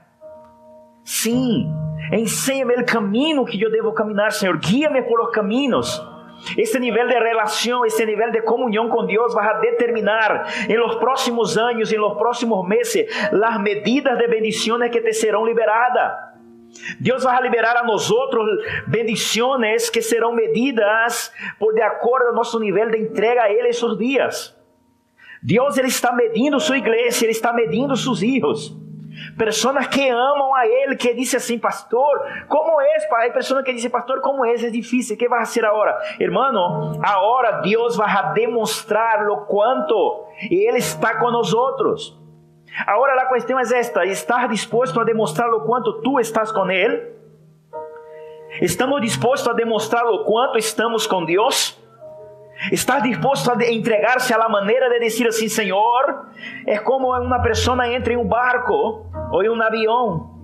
Sim, 1.04 1.72
ensina-me 2.12 2.76
o 2.76 2.86
caminho 2.86 3.46
que 3.46 3.62
eu 3.62 3.72
devo 3.72 3.94
caminhar, 3.94 4.32
Senhor. 4.32 4.58
Guia-me 4.58 5.02
por 5.04 5.22
os 5.22 5.32
caminhos. 5.32 6.00
Este 6.58 6.80
nível 6.80 7.08
de 7.08 7.20
relação, 7.20 7.86
este 7.86 8.06
nível 8.06 8.32
de 8.32 8.42
comunhão 8.42 8.90
com 8.90 9.06
Deus 9.06 9.34
vai 9.34 9.60
determinar 9.62 10.46
em 10.70 10.78
los 10.78 10.96
próximos 10.96 11.58
anos, 11.58 11.92
em 11.92 11.98
los 11.98 12.18
próximos 12.18 12.68
meses, 12.68 13.08
as 13.32 13.62
medidas 13.62 14.18
de 14.18 14.28
bendições 14.28 14.92
que 14.92 15.02
te 15.02 15.14
serão 15.14 15.46
liberadas. 15.46 16.30
Deus 17.00 17.24
vai 17.24 17.42
liberar 17.42 17.76
a 17.78 17.84
nós 17.84 18.12
outros 18.12 18.46
bendições 18.88 19.90
que 19.90 20.02
serão 20.02 20.34
medidas 20.34 21.32
por 21.58 21.74
de 21.74 21.82
acordo 21.82 22.28
ao 22.28 22.36
nosso 22.36 22.60
nível 22.60 22.90
de 22.90 23.00
entrega 23.00 23.44
a 23.44 23.52
Ele 23.52 23.70
esses 23.70 23.98
dias. 23.98 24.56
Deus 25.42 25.78
ele 25.78 25.88
está 25.88 26.12
medindo 26.12 26.60
sua 26.60 26.78
igreja, 26.78 27.24
ele 27.24 27.32
está 27.32 27.54
medindo 27.54 27.96
seus 27.96 28.20
filhos. 28.20 28.76
Pessoas 29.38 29.88
que 29.88 30.10
amam 30.10 30.54
a 30.56 30.66
Ele, 30.68 30.96
que 30.96 31.14
dizem 31.14 31.38
assim, 31.38 31.60
pastor, 31.60 32.20
como 32.48 32.80
é? 32.82 32.98
Hay 33.22 33.32
pessoas 33.32 33.64
que 33.64 33.74
dizem, 33.74 33.90
pastor, 33.90 34.22
como 34.22 34.46
é? 34.46 34.54
É 34.54 34.70
difícil, 34.70 35.18
que 35.18 35.28
vai 35.28 35.46
ser 35.46 35.66
agora? 35.66 35.98
Hermano, 36.20 37.00
agora 37.02 37.62
Deus 37.62 37.96
vai 37.96 38.34
demonstrar 38.34 39.28
o 39.30 39.46
quanto 39.46 40.26
Ele 40.50 40.78
está 40.78 41.14
outros. 41.54 42.18
Agora 42.86 43.22
a 43.22 43.26
questão 43.28 43.60
é 43.60 43.64
esta: 43.64 44.06
¿estás 44.06 44.50
disposto 44.50 45.00
a 45.00 45.04
demonstrar 45.04 45.50
o 45.50 45.62
quanto 45.62 46.02
tu 46.02 46.20
estás 46.20 46.52
com 46.52 46.70
Ele? 46.70 47.18
¿Estamos 48.62 49.02
dispostos 49.02 49.48
a 49.48 49.54
demonstrar 49.54 50.06
o 50.06 50.26
quanto 50.26 50.58
estamos 50.58 51.08
com 51.08 51.24
Deus? 51.24 51.79
Está 52.72 53.00
disposto 53.00 53.52
a 53.52 53.72
entregar-se 53.72 54.34
à 54.34 54.50
maneira 54.50 54.90
de 54.90 55.00
dizer 55.00 55.28
assim, 55.28 55.48
Senhor, 55.48 56.26
é 56.68 56.78
como 56.78 57.08
uma 57.08 57.42
pessoa 57.42 57.88
entra 57.88 58.12
em 58.12 58.18
um 58.18 58.28
barco 58.28 59.06
ou 59.32 59.42
em 59.42 59.50
um 59.50 59.62
avião. 59.62 60.38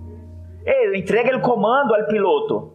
Ele 0.64 0.98
entrega 0.98 1.36
o 1.36 1.40
comando 1.40 1.94
ao 1.94 2.06
piloto. 2.06 2.72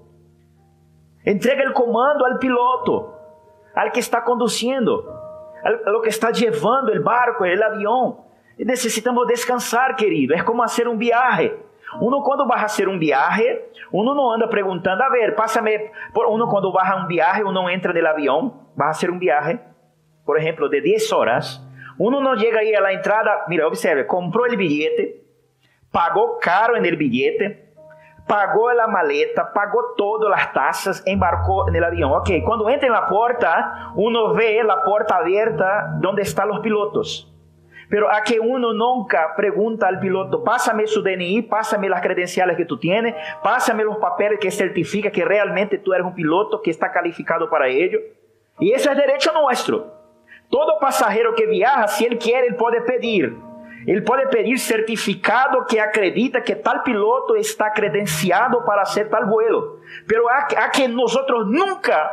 Entrega 1.26 1.70
o 1.70 1.74
comando 1.74 2.24
ao 2.24 2.38
piloto, 2.38 3.10
ao 3.76 3.92
que 3.92 4.00
está 4.00 4.22
conduzindo, 4.22 5.06
ao 5.86 6.02
que 6.02 6.10
está 6.10 6.30
levando 6.30 6.90
o 6.90 7.04
barco, 7.04 7.44
o 7.44 7.66
avião. 7.66 8.26
E 8.58 8.64
necessitamos 8.64 9.28
descansar, 9.28 9.96
querido. 9.96 10.34
É 10.34 10.44
como 10.44 10.62
fazer 10.62 10.88
um 10.88 10.98
viaje. 10.98 11.52
Uno 12.00 12.24
quando 12.24 12.48
vai 12.48 12.60
fazer 12.60 12.88
um 12.88 12.98
viaje, 12.98 13.62
uno 13.92 14.16
não 14.16 14.32
anda 14.32 14.48
perguntando, 14.48 15.02
a 15.04 15.10
ver, 15.10 15.36
pásame, 15.36 15.92
uno 16.16 16.48
quando 16.48 16.72
vai 16.72 17.04
um 17.04 17.08
viaje, 17.08 17.44
uno 17.44 17.70
entra 17.70 17.92
no 17.92 18.08
avião, 18.08 18.54
vai 18.76 18.94
fazer 18.94 19.10
um 19.10 19.20
viaje, 19.20 19.60
por 20.26 20.38
exemplo, 20.38 20.70
de 20.70 20.82
10 20.82 21.12
horas, 21.12 21.62
uno 22.00 22.22
não 22.22 22.38
chega 22.38 22.60
aí 22.60 22.76
à 22.76 22.94
entrada, 22.94 23.46
mira, 23.48 23.68
observe, 23.68 24.06
comprou 24.06 24.46
o 24.46 24.58
bilhete, 24.58 25.22
pagou 25.92 26.38
caro 26.38 26.76
no 26.76 26.98
bilhete, 26.98 27.58
pagou 28.28 28.70
a 28.70 28.88
maleta, 28.88 29.44
pagou 29.44 29.94
todas 29.96 30.32
as 30.32 30.54
taxas, 30.54 31.04
embarcou 31.06 31.72
no 31.72 31.86
avião. 31.86 32.12
Ok, 32.12 32.42
quando 32.42 32.70
entra 32.70 32.90
na 32.90 33.04
porta, 33.04 33.92
uno 33.96 34.34
vê 34.34 34.60
a 34.62 34.78
porta 34.78 35.16
aberta 35.16 36.00
onde 36.06 36.22
estão 36.22 36.50
os 36.52 36.60
pilotos. 36.60 37.30
Pero 37.90 38.10
a 38.10 38.22
que 38.22 38.40
uno 38.40 38.74
nunca 38.74 39.36
pregunta 39.36 39.86
al 39.86 40.00
piloto, 40.00 40.46
pásame 40.46 40.88
su 40.88 41.04
DNI, 41.04 41.42
pásame 41.42 41.90
las 41.90 42.02
credenciales 42.02 42.56
que 42.56 42.64
tú 42.64 42.78
tienes, 42.78 43.14
pásame 43.44 43.84
los 43.84 43.98
papeles 43.98 44.40
que 44.40 44.50
certifica 44.50 45.12
que 45.12 45.26
realmente 45.26 45.78
tú 45.78 45.94
eres 45.94 46.08
un 46.08 46.16
piloto 46.16 46.62
que 46.62 46.72
está 46.72 46.90
calificado 46.90 47.50
para 47.50 47.68
ello. 47.68 48.00
Y 48.62 48.72
eso 48.72 48.92
es 48.92 48.98
derecho 48.98 49.34
nuestro. 49.34 49.92
Todo 50.50 50.80
pasajero 50.80 51.34
que 51.36 51.48
viaja, 51.48 51.88
si 51.88 52.06
él 52.06 52.18
quiere, 52.18 52.48
él 52.48 52.56
puede 52.56 52.82
pedir. 52.82 53.36
Él 53.88 54.04
puede 54.04 54.28
pedir 54.28 54.60
certificado 54.60 55.66
que 55.68 55.82
acredita 55.82 56.44
que 56.44 56.56
tal 56.56 56.84
piloto 56.84 57.36
está 57.36 57.74
credenciado 57.74 58.64
para 58.64 58.84
hacer 58.84 59.10
tal 59.10 59.26
vuelo. 59.26 59.80
Pero 60.08 60.30
a, 60.30 60.66
a 60.66 60.70
que 60.70 60.88
nosotros 60.88 61.48
nunca 61.48 62.12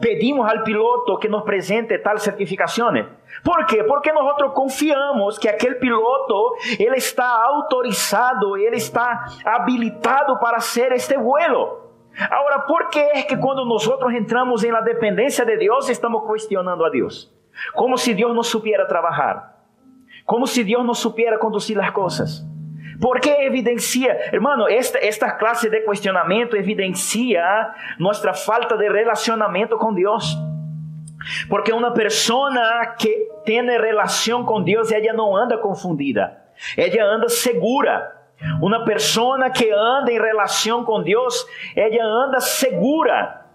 pedimos 0.00 0.50
al 0.50 0.62
piloto 0.62 1.18
que 1.18 1.28
nos 1.28 1.42
presente 1.42 1.98
tal 1.98 2.20
certificaciones. 2.20 3.06
¿Por 3.42 3.66
quê? 3.66 3.82
Porque 3.84 4.12
nós 4.12 4.34
confiamos 4.54 5.38
que 5.38 5.48
aquele 5.48 5.76
piloto 5.76 6.52
ele 6.78 6.96
está 6.96 7.42
autorizado, 7.42 8.56
ele 8.56 8.76
está 8.76 9.24
habilitado 9.44 10.38
para 10.38 10.60
ser 10.60 10.92
este 10.92 11.16
vuelo. 11.16 11.91
Agora, 12.30 12.60
por 12.60 12.90
que 12.90 12.98
é 12.98 13.22
que 13.22 13.36
quando 13.36 13.64
nós 13.64 13.88
entramos 14.14 14.62
em 14.64 14.70
la 14.70 14.80
dependência 14.80 15.44
de 15.44 15.56
Deus, 15.56 15.88
estamos 15.88 16.26
questionando 16.30 16.84
a 16.84 16.90
Deus? 16.90 17.32
Como 17.74 17.96
se 17.96 18.14
Deus 18.14 18.34
não 18.34 18.42
supiera 18.42 18.86
trabalhar. 18.86 19.52
Como 20.24 20.46
se 20.46 20.62
Deus 20.62 20.84
não 20.84 20.94
supiera 20.94 21.38
conduzir 21.38 21.78
as 21.80 21.90
coisas. 21.90 22.46
Porque 23.00 23.28
evidencia, 23.28 24.30
hermano, 24.32 24.68
esta, 24.68 24.98
esta 24.98 25.32
clase 25.32 25.68
de 25.68 25.80
questionamento 25.80 26.56
evidencia 26.56 27.42
nossa 27.98 28.32
falta 28.32 28.76
de 28.76 28.88
relacionamento 28.88 29.76
com 29.76 29.92
Deus. 29.92 30.36
Porque 31.48 31.72
uma 31.72 31.92
pessoa 31.92 32.50
que 32.98 33.08
tem 33.44 33.64
relação 33.64 34.44
com 34.44 34.62
Deus, 34.62 34.92
ela 34.92 35.12
não 35.12 35.36
anda 35.36 35.58
confundida, 35.58 36.38
ela 36.76 37.14
anda 37.14 37.28
segura. 37.28 38.21
Uma 38.60 38.84
pessoa 38.84 39.50
que 39.50 39.70
anda 39.70 40.12
em 40.12 40.20
relação 40.20 40.84
com 40.84 41.02
Deus, 41.02 41.46
ela 41.76 42.04
anda 42.26 42.40
segura. 42.40 43.46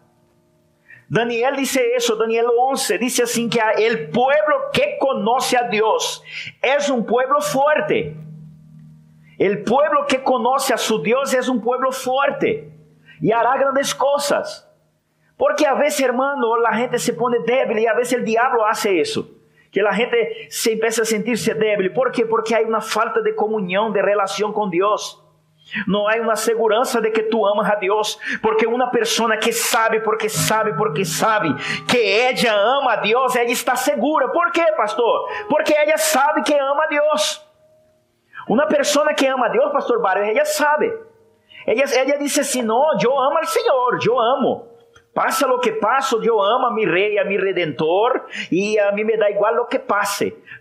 Daniel 1.09 1.55
dice 1.55 1.81
isso, 1.95 2.15
Daniel 2.15 2.49
11, 2.71 2.97
dice 2.97 3.21
assim 3.21 3.47
que 3.47 3.59
el 3.59 4.09
pueblo 4.09 4.69
que 4.73 4.97
conoce 4.97 5.55
a 5.55 5.63
Deus 5.63 6.21
é 6.61 6.77
um 6.91 7.01
pueblo 7.01 7.41
fuerte. 7.41 8.15
El 9.39 9.63
pueblo 9.63 10.05
que 10.05 10.17
conoce 10.19 10.73
a 10.73 10.77
su 10.77 10.97
Deus 10.97 11.33
é 11.33 11.39
um 11.49 11.59
pueblo 11.59 11.91
fuerte 11.91 12.69
e 13.21 13.31
hará 13.31 13.55
grandes 13.57 13.93
coisas. 13.93 14.67
Porque 15.37 15.65
a 15.65 15.75
vezes, 15.75 15.99
hermano, 15.99 16.65
a 16.65 16.73
gente 16.73 16.97
se 16.97 17.13
pone 17.13 17.39
débil 17.43 17.77
e 17.77 17.87
a 17.87 17.93
vezes 17.93 18.19
o 18.19 18.23
diabo 18.23 18.63
hace 18.65 18.89
isso. 18.99 19.36
Que 19.71 19.81
a 19.81 19.91
gente 19.91 20.47
se 20.49 20.73
empieza 20.73 21.01
a 21.01 21.05
sentir-se 21.05 21.53
débil. 21.53 21.93
¿Por 21.93 22.11
quê? 22.11 22.25
Porque 22.25 22.55
há 22.55 22.61
uma 22.61 22.81
falta 22.81 23.21
de 23.21 23.33
comunhão, 23.33 23.91
de 23.91 24.01
relação 24.01 24.51
com 24.51 24.69
Deus. 24.69 25.21
Não 25.85 26.07
há 26.07 26.15
uma 26.15 26.35
segurança 26.35 27.01
de 27.01 27.11
que 27.11 27.23
tu 27.23 27.45
amas 27.45 27.69
a 27.69 27.75
Deus, 27.75 28.17
porque 28.41 28.65
uma 28.65 28.89
pessoa 28.89 29.35
que 29.35 29.51
sabe, 29.51 29.99
porque 29.99 30.29
sabe, 30.29 30.73
porque 30.73 31.03
sabe 31.03 31.53
que 31.85 31.97
ela 31.97 32.77
ama 32.79 32.93
a 32.93 32.95
Deus, 32.97 33.35
ela 33.35 33.51
está 33.51 33.75
segura. 33.75 34.29
Por 34.29 34.51
quê, 34.51 34.65
pastor? 34.77 35.29
Porque 35.49 35.73
ela 35.73 35.97
sabe 35.97 36.41
que 36.43 36.53
ama 36.53 36.85
a 36.85 36.87
Deus. 36.87 37.45
Uma 38.47 38.65
pessoa 38.67 39.13
que 39.13 39.27
ama 39.27 39.47
a 39.47 39.49
Deus, 39.49 39.71
pastor 39.73 40.01
Barrio, 40.01 40.23
ela 40.23 40.45
sabe. 40.45 40.87
Ela, 41.65 41.81
ela 41.81 42.17
disse 42.17 42.39
assim: 42.39 42.61
Não, 42.61 42.97
eu 43.03 43.19
amo 43.19 43.37
ao 43.37 43.45
Senhor, 43.45 43.99
eu 44.05 44.17
amo. 44.17 44.76
Pasa 45.17 45.47
lo 45.47 45.59
que 45.59 45.71
pasa, 45.71 46.15
yo 46.21 46.39
amo 46.43 46.67
a 46.67 46.71
mi 46.71 46.85
rey, 46.85 47.17
a 47.17 47.23
mi 47.23 47.37
redentor, 47.37 48.27
y 48.51 48.77
a 48.77 48.91
mí 48.91 49.03
me 49.03 49.17
da 49.17 49.31
igual 49.31 49.55
lo 49.55 49.65
que. 49.65 49.81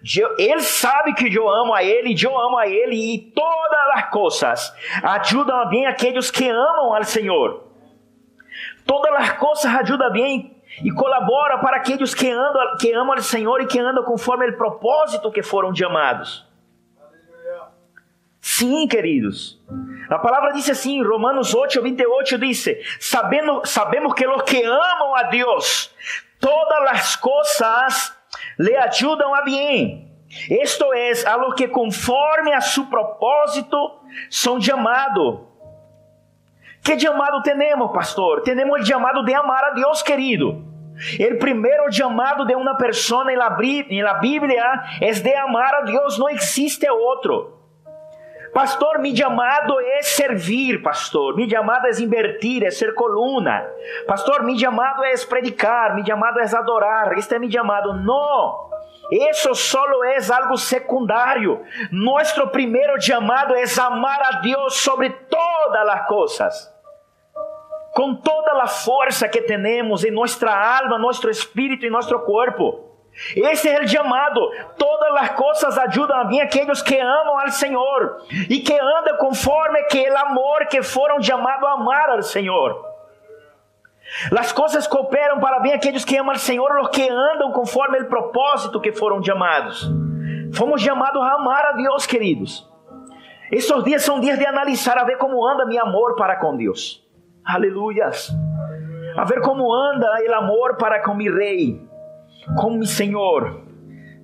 Yo, 0.00 0.28
él 0.38 0.62
sabe 0.62 1.12
que 1.14 1.28
yo 1.28 1.54
amo 1.54 1.74
a 1.74 1.82
y 1.82 2.14
yo 2.14 2.30
amo 2.40 2.58
a 2.58 2.64
él, 2.64 2.88
y 2.90 3.32
todas 3.34 3.86
las 3.94 4.06
cosas 4.06 4.74
ayudan 5.02 5.68
bien 5.68 5.88
a 5.88 5.90
aquellos 5.90 6.32
que 6.32 6.48
amam 6.48 6.94
al 6.94 7.04
Senhor. 7.04 7.66
Todas 8.86 9.12
as 9.14 9.32
coisas 9.32 9.66
ajudam 9.66 10.10
bem 10.10 10.56
e 10.82 10.90
colabora 10.90 11.58
para 11.58 11.76
aqueles 11.76 12.14
que 12.14 12.30
andam, 12.30 12.78
que 12.78 12.94
amam 12.94 13.14
o 13.14 13.20
Senhor 13.20 13.60
e 13.60 13.66
que 13.66 13.78
andam 13.78 14.04
conforme 14.04 14.48
o 14.48 14.56
propósito 14.56 15.30
que 15.30 15.42
foram 15.42 15.74
chamados. 15.74 16.45
Sim, 18.48 18.86
queridos. 18.86 19.60
A 20.08 20.20
palavra 20.20 20.52
diz 20.52 20.70
assim, 20.70 21.02
Romanos 21.02 21.52
8, 21.52 21.82
28 21.82 22.38
diz: 22.38 22.64
sabemos, 23.00 23.68
sabemos 23.68 24.14
que 24.14 24.24
os 24.24 24.42
que 24.42 24.62
amam 24.62 25.16
a 25.16 25.24
Deus, 25.24 25.92
todas 26.38 26.90
as 26.92 27.16
coisas 27.16 28.16
le 28.56 28.76
ajudam 28.76 29.34
a 29.34 29.42
bem. 29.42 30.08
Esto 30.48 30.94
es 30.94 31.26
a 31.26 31.36
los 31.36 31.54
que 31.54 31.66
conforme 31.66 32.54
a 32.54 32.60
su 32.60 32.88
propósito 32.88 34.00
são 34.30 34.60
chamados. 34.60 35.40
Que 36.84 36.98
chamado 37.00 37.42
temos, 37.42 37.92
pastor? 37.92 38.42
Temos 38.42 38.80
o 38.80 38.86
chamado 38.86 39.24
de 39.24 39.34
amar 39.34 39.64
a 39.64 39.70
Deus, 39.70 40.02
querido. 40.02 40.64
O 41.18 41.38
primeiro 41.40 41.92
chamado 41.92 42.46
de 42.46 42.54
uma 42.54 42.76
pessoa 42.76 43.24
na 43.24 43.50
Bíblia 43.50 44.84
é 45.00 45.10
de 45.10 45.34
amar 45.34 45.74
a 45.74 45.80
Deus, 45.80 46.16
não 46.16 46.28
existe 46.28 46.88
outro. 46.88 47.55
Pastor, 48.56 49.00
mi 49.00 49.14
chamado 49.14 49.78
é 49.82 50.00
servir, 50.00 50.80
pastor. 50.80 51.36
Mi 51.36 51.46
chamado 51.46 51.88
é 51.88 51.90
invertir, 52.02 52.64
é 52.64 52.70
ser 52.70 52.94
coluna. 52.94 53.68
Pastor, 54.06 54.44
mi 54.44 54.58
chamado 54.58 55.04
é 55.04 55.12
predicar, 55.28 55.94
mi 55.94 56.02
chamado 56.02 56.40
é 56.40 56.56
adorar. 56.56 57.12
Este 57.18 57.34
é 57.34 57.38
mi 57.38 57.52
chamado. 57.52 57.92
Não. 57.92 58.70
Isso 59.12 59.54
solo 59.54 60.02
é 60.04 60.16
algo 60.32 60.56
secundário. 60.56 61.62
Nosso 61.92 62.46
primeiro 62.46 62.98
chamado 62.98 63.54
é 63.54 63.64
amar 63.78 64.22
a 64.22 64.40
Deus 64.40 64.76
sobre 64.76 65.10
todas 65.10 65.88
as 65.90 66.06
coisas 66.06 66.76
com 67.94 68.14
toda 68.14 68.62
a 68.62 68.66
força 68.66 69.26
que 69.26 69.42
temos 69.42 70.04
em 70.04 70.10
nossa 70.10 70.50
alma, 70.50 70.98
nosso 70.98 71.28
espírito 71.28 71.84
e 71.84 71.90
nosso 71.90 72.18
corpo. 72.20 72.85
Esse 73.34 73.68
é 73.68 73.80
o 73.80 73.88
chamado. 73.88 74.40
Todas 74.76 75.16
as 75.16 75.30
coisas 75.30 75.78
ajudam 75.78 76.20
a 76.20 76.24
mim 76.24 76.40
aqueles 76.40 76.82
que 76.82 76.98
amam 76.98 77.38
ao 77.38 77.50
Senhor 77.50 78.22
e 78.50 78.60
que 78.60 78.78
andam 78.78 79.16
conforme 79.18 79.82
que 79.84 80.10
o 80.10 80.18
amor 80.18 80.66
que 80.66 80.82
foram 80.82 81.22
chamados 81.22 81.66
a 81.66 81.72
amar 81.72 82.10
ao 82.10 82.22
Senhor. 82.22 82.84
As 84.38 84.52
coisas 84.52 84.86
cooperam 84.86 85.40
para 85.40 85.60
bem 85.60 85.72
aqueles 85.72 86.04
que 86.04 86.16
amam 86.16 86.32
ao 86.32 86.38
Senhor, 86.38 86.70
os 86.80 86.88
que 86.88 87.08
andam 87.08 87.52
conforme 87.52 88.00
o 88.00 88.08
propósito 88.08 88.80
que 88.80 88.92
foram 88.92 89.22
chamados. 89.22 89.90
Fomos 90.54 90.80
chamados 90.80 91.22
a 91.22 91.34
amar 91.34 91.64
a 91.66 91.72
Deus, 91.72 92.06
queridos. 92.06 92.68
Esses 93.50 93.84
dias 93.84 94.02
são 94.02 94.20
dias 94.20 94.38
de 94.38 94.46
analisar 94.46 94.98
a 94.98 95.04
ver 95.04 95.18
como 95.18 95.46
anda 95.46 95.66
meu 95.66 95.82
amor 95.82 96.16
para 96.16 96.36
com 96.36 96.56
Deus. 96.56 97.04
Aleluias. 97.44 98.30
A 99.16 99.24
ver 99.24 99.40
como 99.40 99.72
anda 99.72 100.06
o 100.28 100.34
amor 100.34 100.76
para 100.76 101.02
com 101.02 101.14
mi 101.14 101.30
rei, 101.30 101.80
com 102.54 102.70
mi 102.70 102.86
Senhor. 102.86 103.62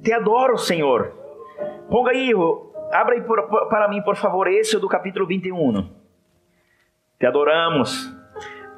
Te 0.02 0.12
adoro, 0.12 0.58
Senhor. 0.58 1.12
Ponga 1.90 2.10
aí, 2.10 2.32
abra 2.92 3.14
aí 3.14 3.22
por, 3.22 3.48
para 3.68 3.88
mim, 3.88 4.02
por 4.02 4.16
favor, 4.16 4.48
esse 4.48 4.78
do 4.78 4.88
capítulo 4.88 5.26
21. 5.26 5.90
Te 7.18 7.26
adoramos. 7.26 8.12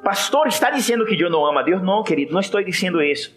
Pastor, 0.03 0.47
está 0.47 0.69
dizendo 0.69 1.05
que 1.05 1.19
eu 1.19 1.29
não 1.29 1.45
amo 1.45 1.59
a 1.59 1.63
Deus? 1.63 1.81
Não, 1.81 2.03
querido, 2.03 2.31
não 2.33 2.39
estou 2.39 2.63
dizendo 2.63 3.01
isso. 3.01 3.35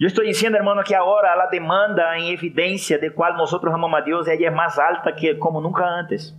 Eu 0.00 0.06
estou 0.06 0.24
dizendo, 0.24 0.56
hermano, 0.56 0.82
que 0.82 0.94
agora 0.94 1.32
a 1.32 1.46
demanda 1.46 2.16
em 2.18 2.32
evidência 2.32 2.98
de 2.98 3.10
qual 3.10 3.36
nós 3.36 3.52
amamos 3.52 3.98
a 3.98 4.00
Deus 4.00 4.28
é 4.28 4.50
mais 4.50 4.78
alta 4.78 5.12
que 5.12 5.34
como 5.34 5.60
nunca 5.60 5.84
antes. 5.84 6.34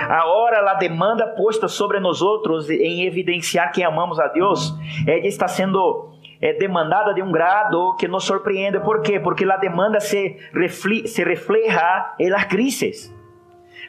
Agora 0.00 0.68
a 0.68 0.74
demanda 0.74 1.26
posta 1.28 1.68
sobre 1.68 2.00
nós 2.00 2.20
outros 2.20 2.68
em 2.68 3.06
evidenciar 3.06 3.72
que 3.72 3.82
amamos 3.82 4.18
a 4.18 4.26
Deus, 4.28 4.74
ela 5.06 5.26
está 5.26 5.46
sendo 5.46 6.15
é, 6.40 6.52
demandada 6.54 7.14
de 7.14 7.22
um 7.22 7.32
grado 7.32 7.96
que 7.96 8.08
nos 8.08 8.24
surpreende. 8.24 8.80
¿Por 8.80 9.02
quê? 9.02 9.20
Porque 9.20 9.44
a 9.44 9.56
demanda 9.56 10.00
se, 10.00 10.36
refle 10.52 11.06
se 11.06 11.24
refleja 11.24 12.14
em 12.18 12.30
las 12.30 12.46
crises. 12.46 13.14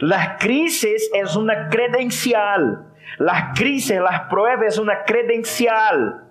Las 0.02 0.38
crises 0.38 1.10
é 1.14 1.24
uma 1.38 1.70
credencial. 1.70 2.86
Las 3.20 3.58
crises, 3.58 4.00
las 4.00 4.28
pruebas 4.30 4.78
é 4.78 4.82
uma 4.82 4.96
credencial 4.98 6.28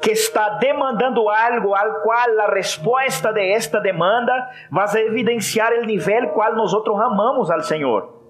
que 0.00 0.12
está 0.12 0.58
demandando 0.58 1.28
algo 1.28 1.76
al 1.76 2.02
qual 2.02 2.40
a 2.40 2.52
resposta 2.52 3.32
de 3.32 3.52
esta 3.52 3.80
demanda 3.80 4.32
vai 4.70 4.88
evidenciar 5.06 5.72
o 5.74 5.84
nível 5.84 6.30
qual 6.30 6.56
nós 6.56 6.74
amamos 6.74 7.50
ao 7.50 7.60
Senhor. 7.60 8.20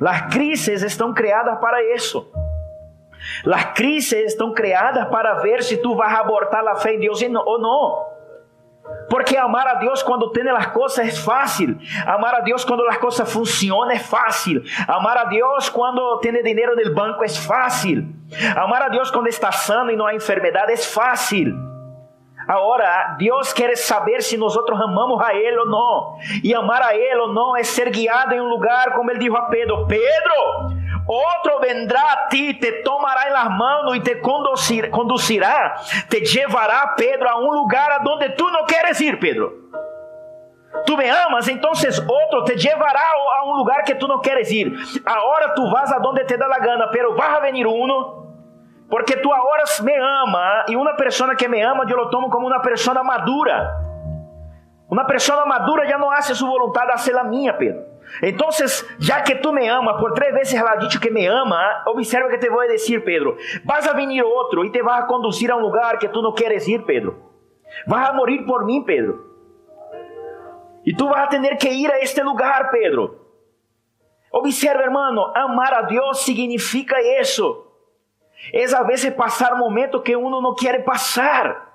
Las 0.00 0.32
crises 0.32 0.82
estão 0.82 1.12
criadas 1.12 1.58
para 1.58 1.94
isso. 1.94 2.26
Las 3.44 3.66
crises 3.74 4.32
estão 4.32 4.52
criadas 4.52 5.08
para 5.08 5.34
ver 5.40 5.62
se 5.62 5.76
tu 5.76 5.94
vas 5.94 6.12
abortar 6.14 6.66
a 6.66 6.76
fé 6.76 6.94
em 6.94 7.00
Deus 7.00 7.20
ou 7.22 7.60
não. 7.60 8.16
Porque 9.10 9.36
amar 9.36 9.66
a 9.66 9.74
Deus 9.74 10.02
quando 10.02 10.30
tem 10.30 10.48
as 10.48 10.66
coisas 10.66 10.98
é 10.98 11.10
fácil. 11.10 11.76
Amar 12.06 12.34
a 12.34 12.40
Deus 12.40 12.64
quando 12.64 12.86
as 12.86 12.96
coisas 12.96 13.32
funcionam 13.32 13.90
é 13.90 13.98
fácil. 13.98 14.62
Amar 14.86 15.16
a 15.16 15.24
Deus 15.24 15.68
quando 15.68 16.18
tem 16.18 16.32
dinheiro 16.42 16.76
no 16.76 16.94
banco 16.94 17.24
é 17.24 17.28
fácil. 17.28 18.06
Amar 18.56 18.82
a 18.82 18.88
Deus 18.88 19.10
quando 19.10 19.28
está 19.28 19.52
sano 19.52 19.90
e 19.90 19.96
não 19.96 20.06
há 20.06 20.14
enfermidade 20.14 20.72
é 20.72 20.76
fácil. 20.76 21.75
Agora, 22.46 23.16
Deus 23.18 23.52
quer 23.52 23.76
saber 23.76 24.22
se 24.22 24.36
nós 24.36 24.56
amamos 24.56 25.20
a 25.20 25.34
Ele 25.34 25.58
ou 25.58 25.66
não. 25.66 26.16
E 26.44 26.54
amar 26.54 26.80
a 26.80 26.94
Ele 26.94 27.16
ou 27.16 27.32
não 27.32 27.56
é 27.56 27.64
ser 27.64 27.90
guiado 27.90 28.34
em 28.34 28.40
um 28.40 28.48
lugar, 28.48 28.94
como 28.94 29.10
Ele 29.10 29.18
disse 29.18 29.36
a 29.36 29.42
Pedro: 29.42 29.86
Pedro, 29.86 30.34
outro 31.08 31.60
vendrá 31.60 32.12
a 32.12 32.28
ti, 32.28 32.54
te 32.54 32.82
tomará 32.82 33.28
em 33.28 33.32
las 33.32 33.50
manos 33.50 33.96
e 33.96 34.00
te 34.00 34.16
conduzir, 34.16 34.90
conduzirá, 34.90 35.76
te 36.08 36.20
levará, 36.36 36.94
Pedro, 36.96 37.28
a 37.28 37.38
um 37.40 37.50
lugar 37.50 37.90
a 37.90 37.98
donde 37.98 38.30
tu 38.30 38.48
não 38.50 38.64
queres 38.64 39.00
ir, 39.00 39.18
Pedro. 39.18 39.66
Tu 40.84 40.96
me 40.96 41.08
amas, 41.08 41.48
então 41.48 41.70
outro 41.70 42.44
te 42.44 42.54
levará 42.54 43.00
a 43.00 43.44
um 43.46 43.56
lugar 43.56 43.82
que 43.82 43.94
tu 43.96 44.06
não 44.06 44.20
queres 44.20 44.50
ir. 44.52 44.72
Agora 45.04 45.54
tu 45.54 45.68
vas 45.70 45.90
a 45.90 45.98
donde 45.98 46.24
te 46.24 46.36
dá 46.36 46.46
la 46.46 46.58
gana, 46.58 46.88
pero 46.92 47.16
vas 47.16 47.34
a 47.34 47.40
venir 47.40 47.66
uno 47.66 48.25
porque 48.88 49.16
tu 49.16 49.32
agora 49.32 49.64
me 49.82 49.96
ama 49.96 50.64
e 50.68 50.76
uma 50.76 50.94
pessoa 50.94 51.34
que 51.34 51.48
me 51.48 51.60
ama 51.60 51.84
eu 51.88 51.96
lo 51.96 52.10
tomo 52.10 52.30
como 52.30 52.46
uma 52.46 52.60
pessoa 52.60 53.02
madura. 53.02 53.84
Uma 54.88 55.04
pessoa 55.04 55.44
madura 55.44 55.86
já 55.86 55.98
não 55.98 56.10
hace 56.10 56.34
sua 56.34 56.48
vontade 56.48 56.92
a 56.92 56.96
ser 56.96 57.16
a 57.16 57.24
minha, 57.24 57.52
Pedro. 57.52 57.82
Então, 58.22 58.48
já 59.00 59.20
que 59.22 59.34
tu 59.36 59.52
me 59.52 59.68
ama, 59.68 59.98
por 59.98 60.12
três 60.12 60.32
vezes 60.32 60.54
ela 60.54 60.76
dito 60.76 61.00
que 61.00 61.10
me 61.10 61.26
ama, 61.26 61.82
observa 61.88 62.28
que 62.28 62.38
te 62.38 62.48
vou 62.48 62.66
dizer, 62.68 63.00
Pedro. 63.00 63.36
Vas 63.64 63.86
a 63.88 63.92
venir 63.92 64.22
outro 64.22 64.64
e 64.64 64.70
te 64.70 64.80
vas 64.82 65.02
a 65.02 65.06
conduzir 65.06 65.50
a 65.50 65.56
um 65.56 65.60
lugar 65.60 65.98
que 65.98 66.08
tu 66.08 66.22
não 66.22 66.32
queres 66.32 66.68
ir, 66.68 66.84
Pedro. 66.84 67.16
Vas 67.86 68.10
a 68.10 68.12
morir 68.12 68.44
por 68.46 68.64
mim, 68.64 68.84
Pedro. 68.84 69.26
E 70.84 70.94
tu 70.94 71.08
vas 71.08 71.24
a 71.24 71.26
ter 71.26 71.56
que 71.56 71.68
ir 71.68 71.90
a 71.90 71.98
este 71.98 72.22
lugar, 72.22 72.70
Pedro. 72.70 73.26
Observa, 74.32 74.82
hermano, 74.82 75.32
amar 75.34 75.74
a 75.74 75.82
Deus 75.82 76.20
significa 76.20 76.96
isso. 77.20 77.65
É 78.52 78.64
a 78.74 78.82
vezes 78.82 79.14
passar 79.14 79.56
momento 79.56 80.02
que 80.02 80.16
uno 80.16 80.40
não 80.40 80.54
quer 80.54 80.84
passar. 80.84 81.66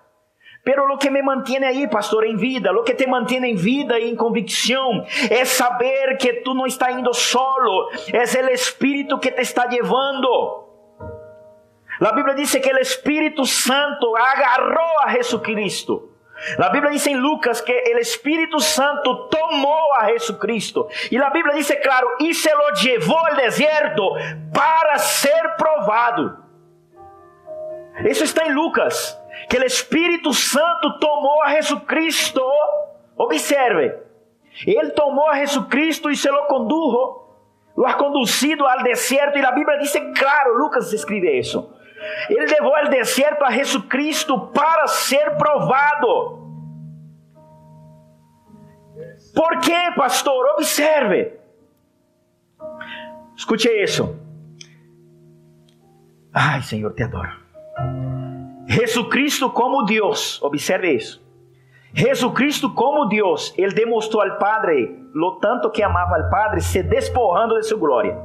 Pero 0.64 0.86
lo 0.86 0.98
que 0.98 1.10
me 1.10 1.24
mantiene 1.24 1.66
aí, 1.66 1.88
pastor, 1.88 2.24
em 2.24 2.36
vida, 2.36 2.72
lo 2.72 2.84
que 2.84 2.94
te 2.94 3.08
mantém 3.08 3.44
em 3.44 3.56
vida 3.56 3.98
e 4.00 4.12
em 4.12 4.16
convicção, 4.16 5.04
é 5.30 5.44
saber 5.44 6.18
que 6.18 6.34
tu 6.34 6.54
não 6.54 6.68
está 6.68 6.92
indo 6.92 7.12
solo, 7.14 7.90
é 8.14 8.46
o 8.46 8.50
Espírito 8.50 9.18
que 9.18 9.32
te 9.32 9.42
está 9.42 9.66
levando. 9.66 10.68
A 12.00 12.12
Bíblia 12.12 12.36
diz 12.36 12.52
que 12.52 12.74
o 12.74 12.80
Espírito 12.80 13.46
Santo 13.46 14.16
agarrou 14.16 15.00
a 15.04 15.10
Jesucristo. 15.14 16.10
A 16.58 16.70
Bíblia 16.70 16.92
diz 16.92 17.06
em 17.06 17.16
Lucas 17.16 17.62
que 17.62 17.72
o 17.72 18.00
Espírito 18.00 18.60
Santo 18.60 19.30
tomou 19.30 19.94
a 19.96 20.12
Jesucristo. 20.12 20.88
E 21.12 21.18
a 21.18 21.30
Bíblia 21.30 21.56
diz, 21.56 21.72
claro, 21.82 22.08
e 22.20 22.34
se 22.34 22.52
lo 22.54 22.64
levou 22.84 23.18
ao 23.18 23.36
deserto 23.36 24.04
para 24.54 24.98
ser 24.98 25.56
provado. 25.58 26.41
Isso 28.10 28.24
está 28.24 28.48
em 28.48 28.54
Lucas. 28.54 29.18
Que 29.50 29.58
o 29.58 29.66
Espírito 29.66 30.34
Santo 30.34 31.00
tomou 31.00 31.44
a 31.44 31.50
Jesucristo. 31.50 32.42
Observe. 33.18 33.96
Ele 34.66 34.92
tomou 34.92 35.28
a 35.28 35.36
Jesucristo 35.36 36.10
e 36.10 36.16
se 36.16 36.30
lo 36.30 36.46
condujo. 36.48 37.22
Lo 37.76 37.88
ha 37.88 37.94
conducido 37.94 38.66
al 38.66 38.84
desierto. 38.84 39.38
E 39.38 39.46
a 39.46 39.52
Bíblia 39.52 39.78
diz 39.78 39.94
claro, 40.18 40.58
Lucas 40.58 40.92
escreve 40.94 41.40
isso. 41.40 41.74
Ele 42.30 42.46
levou 42.46 42.76
ao 42.76 42.90
deserto 42.90 43.44
a 43.44 43.52
Jesucristo 43.52 44.48
para 44.48 44.88
ser 44.88 45.38
provado. 45.38 46.42
Por 49.36 49.60
quê, 49.60 49.92
pastor? 49.96 50.46
Observe. 50.54 51.40
Escute 53.36 53.70
isso. 53.70 54.20
Ai, 56.34 56.62
Senhor, 56.62 56.94
te 56.94 57.04
adoro. 57.04 57.41
Jesucristo 58.68 59.50
como 59.50 59.84
Deus, 59.84 60.42
observe 60.42 60.94
isso. 60.94 61.22
Jesucristo 61.94 62.74
como 62.74 63.06
Deus, 63.06 63.54
ele 63.58 63.74
demonstrou 63.74 64.24
ao 64.24 64.38
Padre 64.38 64.98
lo 65.14 65.40
tanto 65.40 65.70
que 65.70 65.84
amava 65.84 66.16
ao 66.16 66.30
Padre, 66.30 66.62
se 66.62 66.82
despojando 66.82 67.56
de 67.56 67.64
sua 67.64 67.78
glória. 67.78 68.18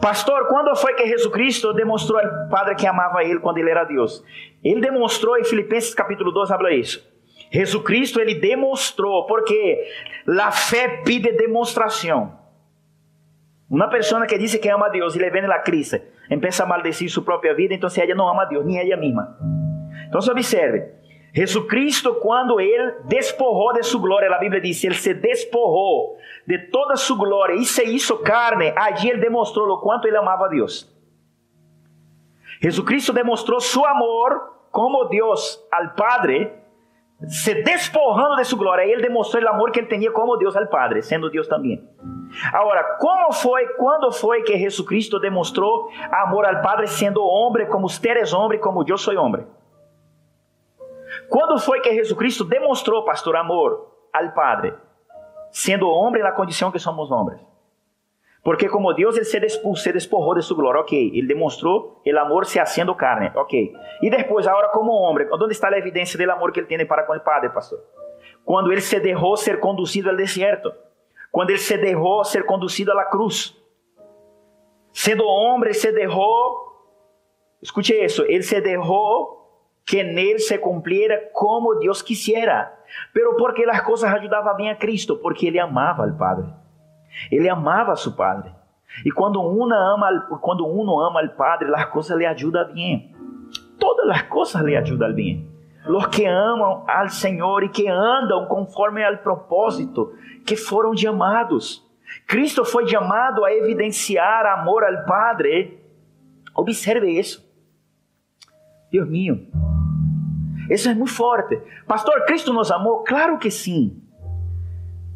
Pastor, 0.00 0.48
quando 0.48 0.74
foi 0.76 0.94
que 0.94 1.06
Jesus 1.06 1.32
Cristo 1.32 1.72
demonstrou 1.72 2.18
ao 2.18 2.48
Padre 2.48 2.74
que 2.74 2.86
amava 2.86 3.22
ele 3.22 3.40
quando 3.40 3.58
ele 3.58 3.70
era 3.70 3.84
Deus? 3.84 4.24
Ele 4.62 4.80
demonstrou 4.80 5.38
em 5.38 5.44
Filipenses 5.44 5.94
capítulo 5.94 6.32
2, 6.32 6.50
habla 6.50 6.72
isso. 6.72 7.06
Jesus 7.50 7.84
Cristo 7.84 8.20
ele 8.20 8.34
demonstrou, 8.34 9.26
porque 9.26 9.86
a 10.40 10.50
fé 10.50 11.02
pide 11.04 11.32
demonstração. 11.32 12.36
Uma 13.70 13.88
pessoa 13.88 14.26
que 14.26 14.38
diz 14.38 14.54
que 14.54 14.68
ama 14.68 14.86
a 14.86 14.88
Deus 14.88 15.14
e 15.14 15.18
le 15.18 15.30
viene 15.30 15.46
la 15.46 15.60
crise, 15.60 16.02
empieza 16.30 16.64
a 16.64 16.66
maldecir 16.66 17.10
sua 17.10 17.22
própria 17.22 17.54
vida, 17.54 17.74
então 17.74 17.88
ela 17.96 18.14
não 18.14 18.28
ama 18.28 18.42
a 18.42 18.46
Deus, 18.46 18.64
nem 18.64 18.78
ela 18.78 19.00
mesma. 19.00 19.36
Então 20.08 20.20
observe, 20.20 20.98
Jesucristo, 21.32 22.14
quando 22.16 22.60
ele 22.60 22.92
despojou 23.04 23.72
de 23.74 23.82
sua 23.82 24.00
glória, 24.00 24.34
a 24.34 24.38
Bíblia 24.38 24.60
diz, 24.60 24.82
ele 24.82 24.94
se 24.94 25.14
despojou 25.14 26.16
de 26.46 26.58
toda 26.70 26.96
sua 26.96 27.16
glória 27.16 27.54
e 27.54 27.64
se 27.64 27.84
hizo 27.84 28.18
carne, 28.18 28.72
allí 28.74 29.10
ele 29.10 29.20
demonstrou 29.20 29.68
o 29.68 29.80
quanto 29.80 30.08
ele 30.08 30.16
amava 30.16 30.46
a 30.46 30.48
Deus. 30.48 30.92
Jesucristo 32.60 33.12
demonstrou 33.12 33.60
seu 33.60 33.84
amor 33.84 34.58
como 34.70 35.04
Deus 35.04 35.64
al 35.70 35.94
Padre, 35.94 36.52
se 37.26 37.62
despojando 37.62 38.36
de 38.36 38.44
sua 38.44 38.58
glória. 38.58 38.82
Ele 38.84 39.02
demonstrou 39.02 39.42
o 39.42 39.48
amor 39.48 39.72
que 39.72 39.80
ele 39.80 39.88
tinha 39.88 40.10
como 40.12 40.36
Deus 40.36 40.56
al 40.56 40.68
Padre, 40.68 41.02
sendo 41.02 41.30
Deus 41.30 41.48
também. 41.48 41.82
Agora, 42.52 42.96
como 42.98 43.32
foi, 43.32 43.66
quando 43.74 44.12
foi 44.12 44.42
que 44.42 44.56
Jesucristo 44.56 45.18
demonstrou 45.18 45.90
amor 46.12 46.46
al 46.46 46.62
Padre, 46.62 46.86
sendo 46.86 47.24
homem, 47.24 47.66
como 47.66 47.86
usted 47.86 48.16
é 48.16 48.36
homem, 48.36 48.60
como 48.60 48.84
eu 48.86 48.98
sou 48.98 49.16
homem? 49.16 49.46
Quando 51.28 51.58
foi 51.58 51.80
que 51.80 51.92
Jesucristo 51.92 52.44
demonstrou, 52.44 53.04
pastor, 53.04 53.36
amor 53.36 53.90
al 54.12 54.32
Padre, 54.32 54.74
sendo 55.50 55.88
homem 55.88 56.22
na 56.22 56.32
condição 56.32 56.70
que 56.70 56.78
somos 56.78 57.10
homens? 57.10 57.47
Porque 58.42 58.68
como 58.68 58.92
Deus 58.92 59.16
ele 59.16 59.24
se, 59.24 59.40
se 59.76 59.92
despojou 59.92 60.34
de 60.34 60.54
glória, 60.54 60.80
ok. 60.80 61.10
Ele 61.14 61.26
demonstrou 61.26 62.00
o 62.06 62.18
amor 62.18 62.46
se 62.46 62.58
haciendo 62.58 62.94
carne, 62.94 63.30
ok. 63.34 63.72
E 64.02 64.10
depois, 64.10 64.46
agora 64.46 64.68
como 64.68 64.92
homem, 64.92 65.26
onde 65.30 65.52
está 65.52 65.68
a 65.68 65.78
evidência 65.78 66.18
do 66.18 66.32
amor 66.32 66.52
que 66.52 66.60
ele 66.60 66.66
tem 66.66 66.86
para 66.86 67.02
com 67.02 67.14
o 67.14 67.20
Padre, 67.20 67.50
pastor? 67.50 67.80
Quando 68.44 68.72
ele 68.72 68.80
se 68.80 68.98
deixou 69.00 69.36
ser 69.36 69.60
conduzido 69.60 70.08
ao 70.08 70.16
deserto. 70.16 70.72
Quando 71.30 71.50
ele 71.50 71.58
se 71.58 71.76
deixou 71.76 72.24
ser 72.24 72.44
conduzido 72.44 72.92
à 72.92 73.04
cruz. 73.04 73.54
Sendo 74.92 75.24
homem, 75.24 75.72
se 75.74 75.92
deixou, 75.92 76.88
escute 77.60 77.92
isso, 77.92 78.22
ele 78.22 78.42
se 78.42 78.60
deixou 78.60 79.38
que 79.84 80.02
nele 80.02 80.38
se 80.38 80.56
cumpliera 80.58 81.30
como 81.32 81.74
Deus 81.76 82.02
quisiera. 82.02 82.72
Pero 83.12 83.36
porque 83.36 83.64
as 83.64 83.80
coisas 83.82 84.10
ajudavam 84.10 84.56
bem 84.56 84.70
a 84.70 84.76
Cristo, 84.76 85.16
porque 85.16 85.46
ele 85.46 85.58
amava 85.58 86.06
o 86.06 86.16
Padre. 86.16 86.46
Ele 87.30 87.48
amava 87.48 87.96
seu 87.96 88.12
Padre. 88.12 88.52
E 89.04 89.10
quando 89.10 89.40
uno 89.40 89.74
ama, 89.74 90.38
quando 90.40 90.66
uno 90.66 91.00
ama 91.00 91.20
al 91.20 91.30
Padre, 91.30 91.72
as 91.74 91.86
coisas 91.86 92.16
lhe 92.16 92.26
ajudam 92.26 92.72
bem. 92.72 93.14
Todas 93.78 94.08
as 94.10 94.22
coisas 94.22 94.62
lhe 94.62 94.76
ajudam 94.76 95.12
bem. 95.12 95.48
Los 95.86 96.06
que 96.08 96.26
amam 96.26 96.84
al 96.86 97.08
Senhor 97.08 97.62
e 97.62 97.68
que 97.68 97.88
andam 97.88 98.46
conforme 98.46 99.02
al 99.04 99.18
propósito 99.18 100.12
que 100.44 100.56
foram 100.56 100.96
chamados. 100.96 101.86
Cristo 102.26 102.64
foi 102.64 102.86
chamado 102.88 103.44
a 103.44 103.52
evidenciar 103.52 104.46
amor 104.46 104.84
al 104.84 105.04
Padre. 105.04 105.78
Observe 106.54 107.08
isso. 107.08 107.46
Deus 108.90 109.08
mío. 109.08 109.46
Isso 110.70 110.88
é 110.88 110.94
muito 110.94 111.12
forte. 111.12 111.60
Pastor, 111.86 112.24
Cristo 112.26 112.52
nos 112.52 112.70
amou? 112.70 113.04
Claro 113.04 113.38
que 113.38 113.50
sim. 113.50 114.02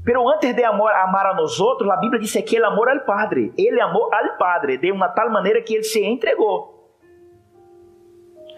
Pero 0.05 0.29
antes 0.29 0.55
de 0.55 0.65
amor, 0.65 0.91
amar 0.91 1.27
a 1.27 1.35
nós 1.35 1.61
outros, 1.61 1.89
a 1.89 1.97
Bíblia 1.97 2.21
diz 2.21 2.33
que 2.33 2.57
ele 2.57 2.65
amou 2.65 2.89
ao 2.89 3.01
Padre. 3.01 3.53
Ele 3.57 3.81
amou 3.81 4.11
ao 4.13 4.37
Padre 4.37 4.77
de 4.77 4.91
uma 4.91 5.09
tal 5.09 5.31
maneira 5.31 5.63
que 5.63 5.75
ele 5.75 5.85
se 5.85 6.05
entregou. 6.05 6.73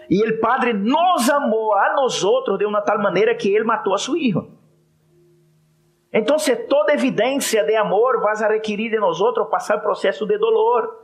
E 0.09 0.23
o 0.27 0.39
Padre 0.39 0.73
nos 0.73 1.29
amou 1.29 1.73
a 1.73 1.93
nós 1.95 2.23
outros 2.23 2.57
de 2.57 2.65
uma 2.65 2.81
tal 2.81 2.99
maneira 2.99 3.35
que 3.35 3.49
ele 3.53 3.63
matou 3.63 3.93
a 3.93 3.97
seu 3.97 4.13
filho. 4.13 4.55
Então, 6.11 6.37
toda 6.69 6.93
evidência 6.93 7.63
de 7.63 7.75
amor 7.75 8.21
vai 8.21 8.35
requerir 8.53 8.89
de 8.89 8.97
nós 8.99 9.19
outros 9.19 9.49
passar 9.49 9.79
processo 9.79 10.25
de 10.25 10.37
dolor. 10.37 11.03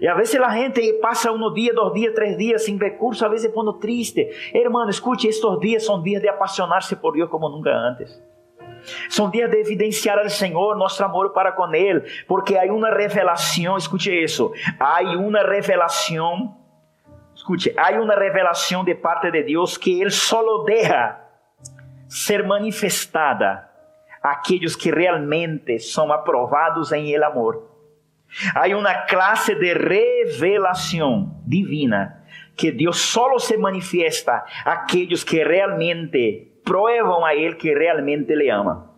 E 0.00 0.08
a 0.08 0.14
vezes 0.14 0.34
a 0.40 0.50
gente 0.50 0.94
passa 0.94 1.30
um 1.30 1.52
dia, 1.52 1.74
dois 1.74 1.92
dias, 1.92 2.14
três 2.14 2.36
dias 2.36 2.64
sem 2.64 2.78
recurso, 2.78 3.24
a 3.24 3.28
vezes 3.28 3.52
pondo 3.52 3.74
triste. 3.74 4.28
Hermano, 4.54 4.90
escute, 4.90 5.28
estes 5.28 5.60
dias 5.60 5.84
são 5.84 6.02
dias 6.02 6.22
de 6.22 6.28
apaixonar-se 6.28 6.96
por 6.96 7.12
Deus 7.12 7.28
como 7.28 7.48
nunca 7.48 7.70
antes. 7.70 8.31
São 9.08 9.30
dias 9.30 9.50
de 9.50 9.58
evidenciar 9.58 10.18
ao 10.18 10.28
Senhor 10.28 10.76
nosso 10.76 11.02
amor 11.04 11.30
para 11.30 11.52
com 11.52 11.72
Ele, 11.74 12.00
porque 12.26 12.56
há 12.56 12.64
uma 12.72 12.90
revelação, 12.90 13.76
escute 13.76 14.10
isso, 14.10 14.52
há 14.78 15.00
uma 15.16 15.42
revelação, 15.42 16.56
escute, 17.34 17.74
há 17.78 17.90
uma 18.00 18.14
revelação 18.14 18.84
de 18.84 18.94
parte 18.94 19.30
de 19.30 19.42
Deus 19.42 19.76
que 19.76 20.00
Ele 20.00 20.10
só 20.10 20.62
deixa 20.64 21.20
ser 22.08 22.46
manifestada 22.46 23.68
àqueles 24.22 24.76
que 24.76 24.90
realmente 24.90 25.78
são 25.78 26.12
aprovados 26.12 26.92
em 26.92 27.10
Ele 27.10 27.24
amor. 27.24 27.70
Há 28.54 28.66
uma 28.76 28.94
classe 29.06 29.54
de 29.54 29.74
revelação 29.74 31.36
divina 31.46 32.22
que 32.56 32.70
Deus 32.70 33.00
só 33.00 33.38
se 33.38 33.56
manifesta 33.56 34.44
àqueles 34.64 35.24
que 35.24 35.42
realmente 35.42 36.51
provam 36.64 37.24
a 37.24 37.34
Ele 37.34 37.54
que 37.54 37.72
realmente 37.74 38.34
le 38.34 38.50
ama. 38.50 38.90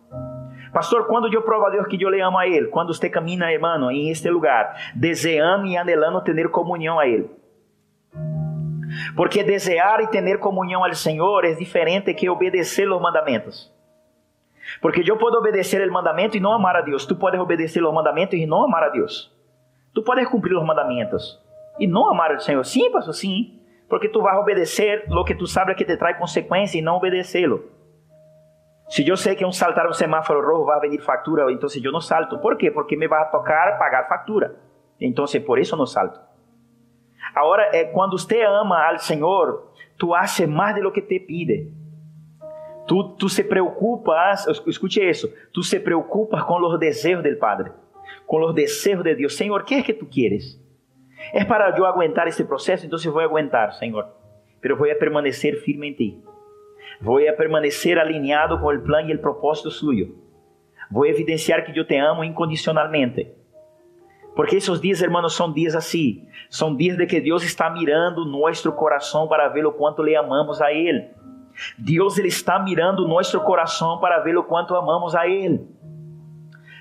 Pastor, 0.73 1.07
quando 1.07 1.33
eu 1.33 1.41
provo 1.41 1.65
a 1.65 1.69
Deus 1.69 1.87
que 1.87 2.01
eu 2.01 2.09
le 2.09 2.21
amo 2.21 2.37
a 2.37 2.47
Ele? 2.47 2.67
Quando 2.67 2.93
você 2.93 3.09
camina, 3.09 3.51
hermano, 3.51 3.89
em 3.89 4.09
este 4.09 4.29
lugar, 4.29 4.75
desejando 4.93 5.65
e 5.65 5.77
anelando 5.77 6.21
ter 6.21 6.49
comunhão 6.49 6.99
a 6.99 7.07
Ele. 7.07 7.29
Porque 9.15 9.43
desejar 9.43 10.01
e 10.01 10.07
ter 10.07 10.37
comunhão 10.39 10.83
ao 10.83 10.93
Senhor 10.93 11.45
é 11.45 11.53
diferente 11.53 12.13
que 12.13 12.29
obedecer 12.29 12.91
os 12.91 13.01
mandamentos. 13.01 13.73
Porque 14.81 15.09
eu 15.09 15.17
posso 15.17 15.37
obedecer 15.37 15.87
o 15.87 15.93
mandamento 15.93 16.35
e 16.35 16.39
não 16.39 16.51
amar 16.51 16.75
a 16.75 16.81
Deus. 16.81 17.05
Tu 17.05 17.15
podes 17.15 17.39
obedecer 17.39 17.83
os 17.83 17.93
mandamentos 17.93 18.37
e 18.37 18.45
não 18.45 18.63
amar 18.63 18.83
a 18.83 18.89
Deus. 18.89 19.31
Tu 19.93 20.03
podes 20.03 20.27
cumprir 20.27 20.57
os 20.57 20.65
mandamentos 20.65 21.39
e 21.79 21.87
não 21.87 22.09
amar 22.09 22.35
o 22.35 22.39
Senhor. 22.39 22.63
Sim, 22.65 22.91
pastor, 22.91 23.13
sim 23.13 23.59
porque 23.89 24.09
tu 24.09 24.21
vas 24.21 24.37
obedecer 24.37 25.03
lo 25.09 25.25
que 25.25 25.35
tu 25.35 25.47
sabes 25.47 25.75
que 25.75 25.85
te 25.85 25.97
trae 25.97 26.15
y 26.73 26.81
no 26.81 26.97
obedecerlo. 26.97 27.63
Si 28.87 29.03
yo 29.03 29.15
sé 29.15 29.35
que 29.35 29.45
un 29.45 29.53
saltar 29.53 29.87
un 29.87 29.93
semáforo 29.93 30.41
rojo 30.41 30.65
va 30.65 30.75
a 30.75 30.79
venir 30.79 31.01
factura, 31.01 31.45
entonces 31.49 31.81
yo 31.81 31.91
no 31.91 32.01
salto. 32.01 32.39
¿Por 32.39 32.57
qué? 32.57 32.71
Porque 32.71 32.97
me 32.97 33.07
va 33.07 33.21
a 33.21 33.31
tocar 33.31 33.77
pagar 33.79 34.07
factura. 34.07 34.51
Entonces 34.99 35.41
por 35.41 35.59
eso 35.59 35.75
no 35.75 35.85
salto. 35.85 36.19
Ahora, 37.33 37.65
eh, 37.73 37.89
cuando 37.91 38.15
usted 38.15 38.43
ama 38.43 38.87
al 38.87 38.99
Señor, 38.99 39.71
tú 39.97 40.15
haces 40.15 40.47
más 40.47 40.75
de 40.75 40.81
lo 40.81 40.93
que 40.93 41.01
te 41.01 41.19
pide. 41.19 41.71
Tú, 42.87 43.15
tú 43.15 43.27
se 43.27 43.43
preocupas, 43.43 44.47
escuche 44.67 45.09
eso, 45.09 45.27
tú 45.51 45.63
se 45.63 45.79
preocupas 45.79 46.43
con 46.43 46.61
los 46.61 46.79
deseos 46.79 47.23
del 47.23 47.39
Padre, 47.39 47.71
con 48.27 48.41
los 48.41 48.53
deseos 48.53 49.03
de 49.03 49.15
Dios. 49.15 49.35
Señor, 49.35 49.65
¿qué 49.65 49.79
es 49.79 49.85
que 49.85 49.93
tú 49.93 50.07
quieres? 50.07 50.61
É 51.33 51.43
para 51.43 51.75
eu 51.77 51.85
aguentar 51.85 52.27
esse 52.27 52.43
processo, 52.43 52.85
então 52.85 52.99
eu 53.03 53.11
vou 53.11 53.21
aguentar, 53.21 53.73
Senhor. 53.73 54.07
Pero 54.61 54.77
vou 54.77 54.87
permanecer 54.95 55.61
firme 55.61 55.89
em 55.89 55.93
ti. 55.93 56.23
Vou 57.01 57.19
permanecer 57.35 57.97
alinhado 57.97 58.59
com 58.59 58.67
o 58.67 58.81
plano 58.81 59.09
e 59.09 59.15
o 59.15 59.19
propósito 59.19 59.69
suyo. 59.69 60.17
Vou 60.89 61.05
evidenciar 61.05 61.63
que 61.65 61.77
eu 61.77 61.85
te 61.85 61.97
amo 61.97 62.23
incondicionalmente. 62.23 63.27
Porque 64.35 64.57
esses 64.57 64.81
dias, 64.81 65.01
hermanos, 65.01 65.35
são 65.35 65.51
dias 65.51 65.75
assim. 65.75 66.27
São 66.49 66.75
dias 66.75 66.97
de 66.97 67.05
que 67.05 67.21
Deus 67.21 67.43
está 67.43 67.69
mirando 67.69 68.25
nosso 68.25 68.71
coração 68.73 69.27
para 69.27 69.47
ver 69.47 69.65
o 69.65 69.71
quanto 69.71 70.03
le 70.03 70.15
amamos 70.15 70.61
a 70.61 70.71
Ele. 70.71 71.09
Deus 71.77 72.17
ele 72.17 72.27
está 72.27 72.59
mirando 72.59 73.07
nosso 73.07 73.39
coração 73.41 73.99
para 73.99 74.19
ver 74.19 74.37
o 74.37 74.43
quanto 74.43 74.75
amamos 74.75 75.15
a 75.15 75.27
Ele. 75.27 75.65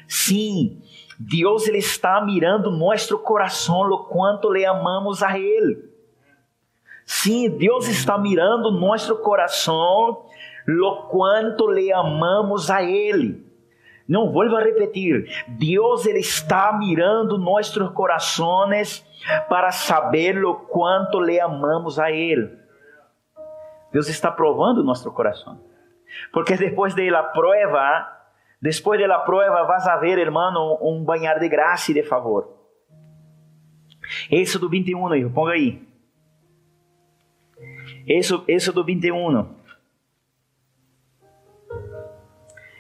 Sim, 0.09 0.83
Deus 1.19 1.67
ele 1.67 1.79
está 1.79 2.21
mirando 2.21 2.71
nosso 2.71 3.19
coração, 3.19 3.81
o 3.91 4.05
quanto 4.05 4.51
le 4.51 4.65
amamos 4.65 5.23
a 5.23 5.39
Ele. 5.39 5.93
Sim, 7.07 7.51
Deus 7.51 7.87
está 7.87 8.17
mirando 8.19 8.71
nosso 8.71 9.17
coração, 9.17 10.25
lo 10.67 11.09
quanto 11.09 11.67
le 11.67 11.93
amamos 11.93 12.71
a 12.71 12.83
Ele. 12.83 13.45
Não 14.07 14.31
vou 14.31 14.47
repetir. 14.59 15.27
Deus 15.49 16.05
ele 16.05 16.19
está 16.19 16.73
mirando 16.75 17.39
nossos 17.39 17.91
corações 17.93 19.05
para 19.49 19.73
saber 19.73 20.45
o 20.45 20.55
quanto 20.55 21.19
le 21.19 21.41
amamos 21.41 21.99
a 21.99 22.11
Ele. 22.11 22.51
Deus 23.91 24.09
está 24.09 24.31
provando 24.31 24.85
nosso 24.85 25.11
coração. 25.11 25.59
Porque 26.33 26.57
depois 26.57 26.95
da 26.95 27.23
prova, 27.23 28.14
Después 28.65 28.99
de 28.99 29.07
la 29.07 29.23
prueba 29.27 29.67
vas 29.67 29.87
a 29.87 29.99
ver, 29.99 30.19
hermano, 30.19 30.79
un 30.79 31.05
bañar 31.05 31.39
de 31.39 31.51
gracia 31.51 31.93
y 31.93 31.95
de 31.97 32.03
favor. 32.03 32.67
Éxodo 34.31 34.71
21, 34.71 35.17
hijo, 35.17 35.31
ponga 35.35 35.53
ahí. 35.53 35.87
Éxodo 38.07 38.83
21. 38.83 39.55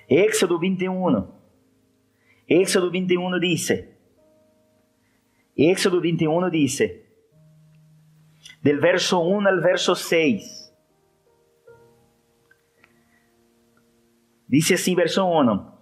Éxodo 0.08 0.58
21. 0.58 1.34
Éxodo 2.46 2.90
21 2.90 3.38
dice, 3.38 3.98
Éxodo 5.54 6.00
21 6.00 6.48
dice, 6.48 7.04
del 8.62 8.80
verso 8.80 9.20
1 9.20 9.50
al 9.50 9.60
verso 9.60 9.94
6, 9.94 10.74
dice 14.48 14.74
así, 14.74 14.94
verso 14.94 15.26
1, 15.26 15.73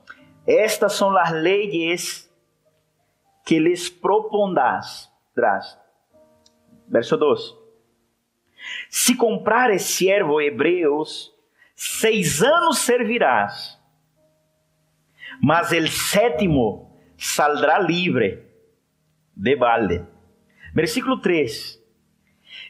estas 0.47 0.95
son 0.95 1.15
las 1.15 1.33
leyes 1.33 2.31
que 3.45 3.61
les 3.61 3.91
propondrás. 3.91 5.13
Verso 6.87 7.17
2. 7.17 7.59
Se 8.89 9.17
comprares 9.17 9.83
siervo 9.83 10.41
hebreus, 10.41 11.35
seis 11.75 12.43
anos 12.43 12.79
servirás, 12.79 13.81
mas 15.41 15.73
el 15.73 15.89
sétimo 15.89 16.97
saldrá 17.17 17.81
livre 17.81 18.47
de 19.35 19.57
balde. 19.57 20.07
Versículo 20.75 21.21
3. 21.21 21.81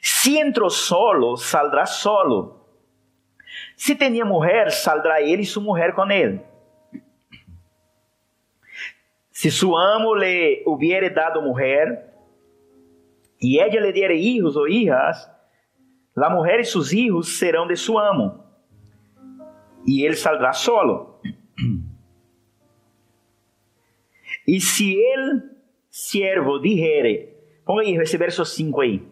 Se 0.00 0.38
entrou 0.38 0.70
solo, 0.70 1.36
saldrá 1.36 1.84
solo. 1.84 2.66
Se 3.76 3.94
tinha 3.94 4.24
mulher, 4.24 4.70
saldrá 4.70 5.20
ele 5.20 5.42
e 5.42 5.46
sua 5.46 5.62
mulher 5.62 5.94
com 5.94 6.10
ele. 6.10 6.51
Se 9.42 9.50
su 9.50 9.74
amo 9.76 10.14
le 10.14 10.62
hubiere 10.66 11.10
dado 11.10 11.42
mulher, 11.42 12.14
e 13.40 13.58
ella 13.58 13.80
le 13.80 13.92
diere 13.92 14.14
hijos 14.14 14.54
ou 14.56 14.68
hijas, 14.68 15.28
la 16.14 16.30
mujer 16.30 16.60
e 16.60 16.64
sus 16.64 16.92
hijos 16.92 17.40
serão 17.40 17.66
de 17.66 17.74
su 17.74 17.98
amo, 17.98 18.40
e 19.84 20.04
ele 20.04 20.14
saldrá 20.14 20.52
solo. 20.52 21.20
E 24.46 24.60
se 24.60 24.94
ele, 24.94 25.42
siervo, 25.90 26.60
dijere, 26.60 27.36
ponga 27.64 27.82
aí 27.82 27.96
esse 27.96 28.16
verso 28.16 28.44
5 28.44 28.80
aí. 28.80 29.02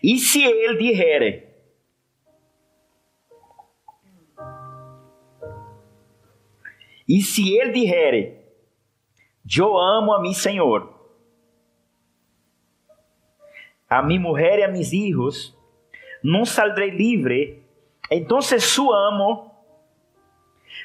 E 0.00 0.16
se 0.16 0.44
ele 0.44 0.76
dijere, 0.76 1.48
e 7.08 7.20
se 7.20 7.58
ele 7.58 7.72
dijere, 7.72 8.43
eu 9.46 9.76
amo 9.78 10.12
a 10.12 10.20
mi 10.20 10.34
Senhor, 10.34 10.92
a 13.88 14.02
mi 14.02 14.18
mujer 14.18 14.58
e 14.58 14.64
a 14.64 14.68
mis 14.68 14.92
hijos, 14.92 15.56
não 16.22 16.44
saldré 16.44 16.88
livre, 16.88 17.62
então 18.10 18.40
su 18.40 18.92
amo 18.92 19.54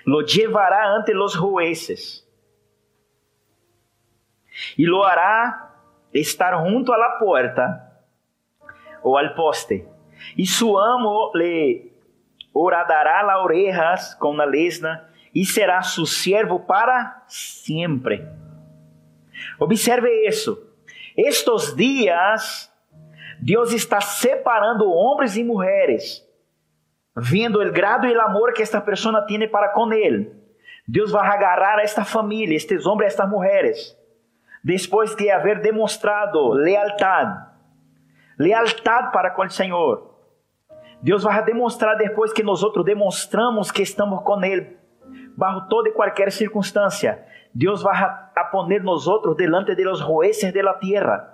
lo 0.06 0.22
llevará 0.22 0.96
ante 0.96 1.14
los 1.14 1.36
jueces 1.36 2.28
y 4.76 4.86
lo 4.86 5.06
hará 5.06 5.76
estar 6.12 6.56
junto 6.56 6.94
a 6.94 6.98
la 6.98 7.20
puerta 7.20 8.04
o 9.02 9.18
al 9.18 9.34
poste. 9.36 9.88
Y 10.36 10.46
su 10.46 10.78
amo 10.78 11.32
le 11.34 11.94
horadará 12.52 13.24
las 13.24 13.38
orejas 13.38 14.16
con 14.16 14.38
la 14.38 14.46
lesna 14.46 15.10
y 15.32 15.46
será 15.46 15.82
su 15.84 16.06
siervo 16.06 16.66
para 16.66 17.24
siempre. 17.28 18.28
Observe 19.60 20.10
isso. 20.28 20.68
Estos 21.16 21.76
dias, 21.76 22.72
Deus 23.42 23.74
está 23.74 24.02
separando 24.02 24.90
homens 24.90 25.38
e 25.38 25.44
mulheres, 25.44 26.26
vendo 27.16 27.62
o 27.62 27.72
grado 27.72 28.08
e 28.08 28.16
o 28.16 28.22
amor 28.22 28.54
que 28.54 28.62
esta 28.62 28.80
pessoa 28.80 29.26
tem 29.26 29.48
para 29.48 29.70
com 29.70 29.92
ele. 29.92 30.32
Deus 30.88 31.12
vai 31.12 31.28
agarrar 31.28 31.80
esta 31.80 32.04
família, 32.04 32.56
estes 32.56 32.86
homens 32.86 33.04
e 33.04 33.08
estas 33.08 33.30
mulheres 33.30 34.00
depois 34.64 35.16
de 35.16 35.30
haver 35.30 35.62
demonstrado 35.62 36.50
lealtade, 36.50 37.48
lealtade 38.38 39.12
para 39.12 39.32
com 39.32 39.44
o 39.44 39.50
Senhor. 39.50 40.10
Deus 41.02 41.24
vai 41.24 41.44
demonstrar 41.44 41.98
depois 41.98 42.34
que 42.34 42.44
nós 42.44 42.62
demonstramos 42.84 43.72
que 43.72 43.82
estamos 43.82 44.22
com 44.24 44.44
Ele, 44.44 44.78
bajo 45.40 45.68
toda 45.70 45.90
e 45.90 45.94
qualquer 45.94 46.32
circunstância. 46.32 47.26
Deus 47.54 47.82
vai 47.82 47.96
a 47.96 48.44
poner 48.52 48.84
nós 48.84 49.08
outros 49.08 49.38
delante 49.38 49.74
de 49.74 49.84
los 49.86 50.02
jueces 50.02 50.54
de 50.54 50.62
la 50.62 50.78
tierra. 50.78 51.34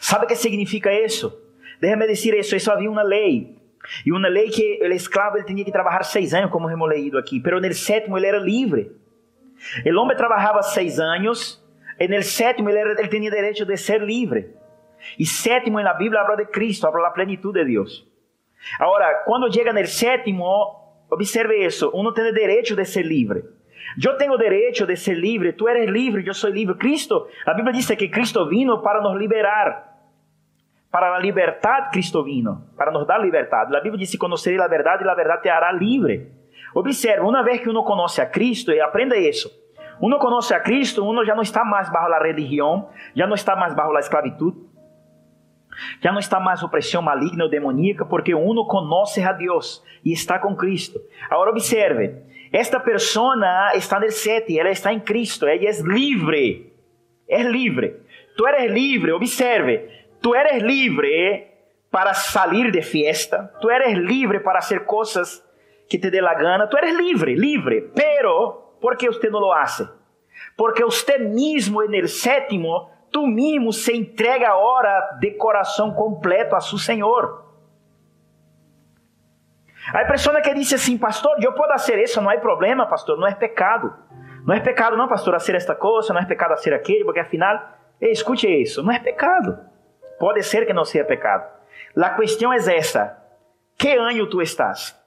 ¿Sabe 0.00 0.24
o 0.24 0.28
que 0.28 0.34
significa 0.34 0.92
isso? 0.92 1.32
Déjame 1.80 2.08
dizer 2.08 2.34
isso. 2.34 2.56
Isso 2.56 2.70
havia 2.70 2.90
uma 2.90 3.02
lei. 3.02 3.56
E 4.04 4.12
uma 4.12 4.28
lei 4.28 4.50
que 4.50 4.80
o 4.82 4.92
escravo 4.92 5.36
ele 5.36 5.46
tinha 5.46 5.64
que 5.64 5.72
trabalhar 5.72 6.02
seis 6.02 6.34
anos, 6.34 6.50
como 6.50 6.68
hemos 6.68 6.88
leído 6.88 7.16
aqui. 7.16 7.40
Pero 7.40 7.60
no 7.60 7.72
sétimo 7.72 8.18
ele 8.18 8.26
era 8.26 8.38
livre. 8.38 8.92
O 9.86 10.00
homem 10.00 10.16
trabalhava 10.16 10.62
seis 10.62 10.98
anos, 10.98 11.64
e 11.98 12.08
no 12.08 12.22
sétimo 12.22 12.68
ele, 12.68 12.78
era, 12.78 12.92
ele 12.98 13.08
tinha 13.08 13.30
direito 13.30 13.64
de 13.64 13.76
ser 13.76 14.02
livre. 14.02 14.54
E 15.18 15.24
sétimo 15.24 15.80
na 15.80 15.94
Bíblia 15.94 16.20
habla 16.20 16.36
de 16.36 16.46
Cristo, 16.46 16.86
habla 16.86 17.04
da 17.04 17.10
plenitude 17.10 17.60
de 17.60 17.72
Deus. 17.72 18.06
Agora, 18.78 19.22
quando 19.24 19.52
chega 19.52 19.72
no 19.72 19.86
sétimo, 19.86 20.79
observe 21.10 21.66
isso: 21.66 21.90
uno 21.92 22.12
tem 22.12 22.32
direito 22.32 22.74
de 22.76 22.84
ser 22.84 23.04
livre. 23.04 23.44
Eu 24.02 24.16
tenho 24.16 24.36
direito 24.38 24.86
de 24.86 24.96
ser 24.96 25.14
livre, 25.14 25.52
tu 25.52 25.68
eres 25.68 25.90
livre, 25.90 26.24
eu 26.24 26.34
sou 26.34 26.50
livre. 26.50 26.76
Cristo, 26.76 27.26
a 27.44 27.54
Bíblia 27.54 27.72
diz 27.72 27.86
que 27.88 28.08
Cristo 28.08 28.48
vino 28.48 28.80
para 28.82 29.00
nos 29.00 29.18
liberar. 29.18 29.88
Para 30.90 31.14
a 31.14 31.18
liberdade, 31.18 31.90
Cristo 31.90 32.22
vino, 32.22 32.66
para 32.76 32.90
nos 32.90 33.06
dar 33.06 33.18
liberdade. 33.18 33.74
A 33.74 33.80
Bíblia 33.80 33.98
diz: 33.98 34.16
Conhecerei 34.16 34.60
a 34.60 34.68
verdade 34.68 35.04
e 35.04 35.08
a 35.08 35.14
verdade 35.14 35.42
te 35.42 35.48
hará 35.48 35.72
livre. 35.72 36.32
Observe, 36.74 37.20
uma 37.20 37.42
vez 37.42 37.60
que 37.60 37.68
uno 37.68 37.84
conhece 37.84 38.20
a 38.20 38.26
Cristo, 38.26 38.70
e 38.70 38.80
aprenda 38.80 39.16
isso. 39.16 39.50
Uno 40.00 40.18
conhece 40.18 40.54
a 40.54 40.60
Cristo, 40.60 41.04
uno 41.04 41.24
já 41.24 41.34
não 41.34 41.42
está 41.42 41.64
mais 41.64 41.90
bajo 41.90 42.12
a 42.12 42.18
religião, 42.18 42.88
já 43.14 43.26
não 43.26 43.34
está 43.34 43.54
mais 43.54 43.74
bajo 43.74 43.94
a 43.94 44.00
esclavitud, 44.00 44.56
já 46.00 46.12
não 46.12 46.18
está 46.18 46.40
mais 46.40 46.62
opressão 46.62 47.02
maligna 47.02 47.44
ou 47.44 47.50
demoníaca, 47.50 48.04
porque 48.04 48.34
uno 48.34 48.66
conhece 48.66 49.22
a 49.22 49.32
Deus 49.32 49.82
e 50.04 50.12
está 50.12 50.38
com 50.38 50.56
Cristo. 50.56 51.00
Agora 51.28 51.50
observe, 51.50 52.14
esta 52.52 52.80
persona 52.80 53.72
está 53.74 54.00
no 54.00 54.10
sete, 54.10 54.58
ela 54.58 54.70
está 54.70 54.92
em 54.92 55.00
Cristo, 55.00 55.46
ela 55.46 55.62
é 55.62 55.82
livre, 55.82 56.72
é 57.28 57.42
livre. 57.42 57.96
Tu 58.36 58.46
eres 58.46 58.72
livre, 58.72 59.12
observe, 59.12 59.88
tu 60.20 60.34
eres 60.34 60.62
livre 60.62 61.48
para 61.90 62.14
sair 62.14 62.70
de 62.70 62.82
fiesta, 62.82 63.52
tu 63.60 63.70
eres 63.70 63.96
livre 63.98 64.40
para 64.40 64.62
fazer 64.62 64.84
coisas 64.84 65.44
que 65.88 65.98
te 65.98 66.10
dê 66.10 66.20
la 66.20 66.34
gana, 66.34 66.68
tu 66.68 66.76
eres 66.76 66.96
livre, 66.96 67.34
livre, 67.34 67.90
pero, 67.94 68.76
¿por 68.80 68.96
qué 68.96 69.08
usted 69.08 69.30
no 69.30 69.40
lo 69.40 69.52
hace? 69.52 69.84
Porque 70.56 70.84
usted 70.84 71.20
mismo 71.20 71.82
en 71.82 71.94
el 71.94 72.08
tú 73.10 73.26
mismo 73.26 73.72
se 73.72 73.94
entrega 73.94 74.50
ahora 74.50 75.18
de 75.20 75.32
coração 75.32 75.92
completo 75.94 76.56
a 76.56 76.60
su 76.60 76.78
Senhor. 76.78 77.44
Hay 79.92 80.06
pessoa 80.06 80.40
que 80.40 80.54
diz 80.54 80.72
assim, 80.72 80.98
pastor, 80.98 81.36
eu 81.42 81.52
posso 81.52 81.70
fazer 81.70 81.98
isso, 82.00 82.20
não 82.20 82.30
há 82.30 82.38
problema, 82.38 82.86
pastor, 82.86 83.18
não 83.18 83.26
é 83.26 83.34
pecado. 83.34 83.92
Não 84.46 84.54
é 84.54 84.60
pecado, 84.60 84.96
não, 84.96 85.08
pastor, 85.08 85.34
fazer 85.34 85.56
esta 85.56 85.74
coisa, 85.74 86.12
não 86.12 86.20
é 86.20 86.24
pecado 86.24 86.56
fazer 86.56 86.72
aquilo, 86.74 87.06
porque 87.06 87.20
afinal, 87.20 87.60
escute 88.00 88.46
isso, 88.48 88.82
não 88.82 88.92
é 88.92 88.98
pecado. 88.98 89.58
Pode 90.18 90.42
ser 90.42 90.66
que 90.66 90.72
não 90.72 90.84
seja 90.84 91.04
pecado. 91.04 91.50
A 91.96 92.10
questão 92.10 92.52
é 92.52 92.56
essa: 92.56 93.16
que 93.76 93.96
ano 93.96 94.28
tu 94.28 94.40
estás? 94.42 94.99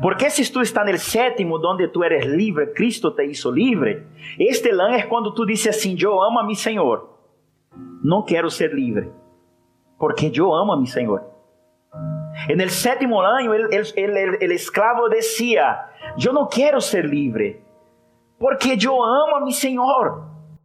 Porque 0.00 0.30
se 0.30 0.50
tu 0.52 0.60
está 0.60 0.84
no 0.84 0.96
sétimo, 0.98 1.58
onde 1.64 1.88
tu 1.88 2.04
eres 2.04 2.26
livre, 2.26 2.72
Cristo 2.72 3.14
te 3.14 3.24
hizo 3.24 3.50
livre, 3.50 4.06
este 4.38 4.72
lã 4.72 4.92
é 4.92 5.02
quando 5.02 5.32
tu 5.32 5.46
disse 5.46 5.68
assim: 5.68 5.96
Eu 6.00 6.22
amo 6.22 6.38
a 6.38 6.44
mi 6.44 6.54
Senhor, 6.54 7.08
não 8.02 8.22
quero 8.22 8.50
ser 8.50 8.72
livre, 8.74 9.10
porque 9.98 10.30
eu 10.34 10.54
amo 10.54 10.72
a 10.72 10.76
mi 10.76 10.86
Senhor. 10.86 11.22
En 12.48 12.60
el 12.60 12.70
sétimo 12.70 13.22
el, 13.24 14.36
el 14.40 14.52
esclavo 14.52 15.08
decía: 15.08 15.88
Eu 16.22 16.32
não 16.32 16.46
quero 16.46 16.80
ser 16.80 17.04
livre, 17.06 17.62
porque 18.38 18.76
eu 18.80 19.02
amo 19.02 19.36
a 19.36 19.40
mi 19.40 19.52
Senhor. 19.52 20.35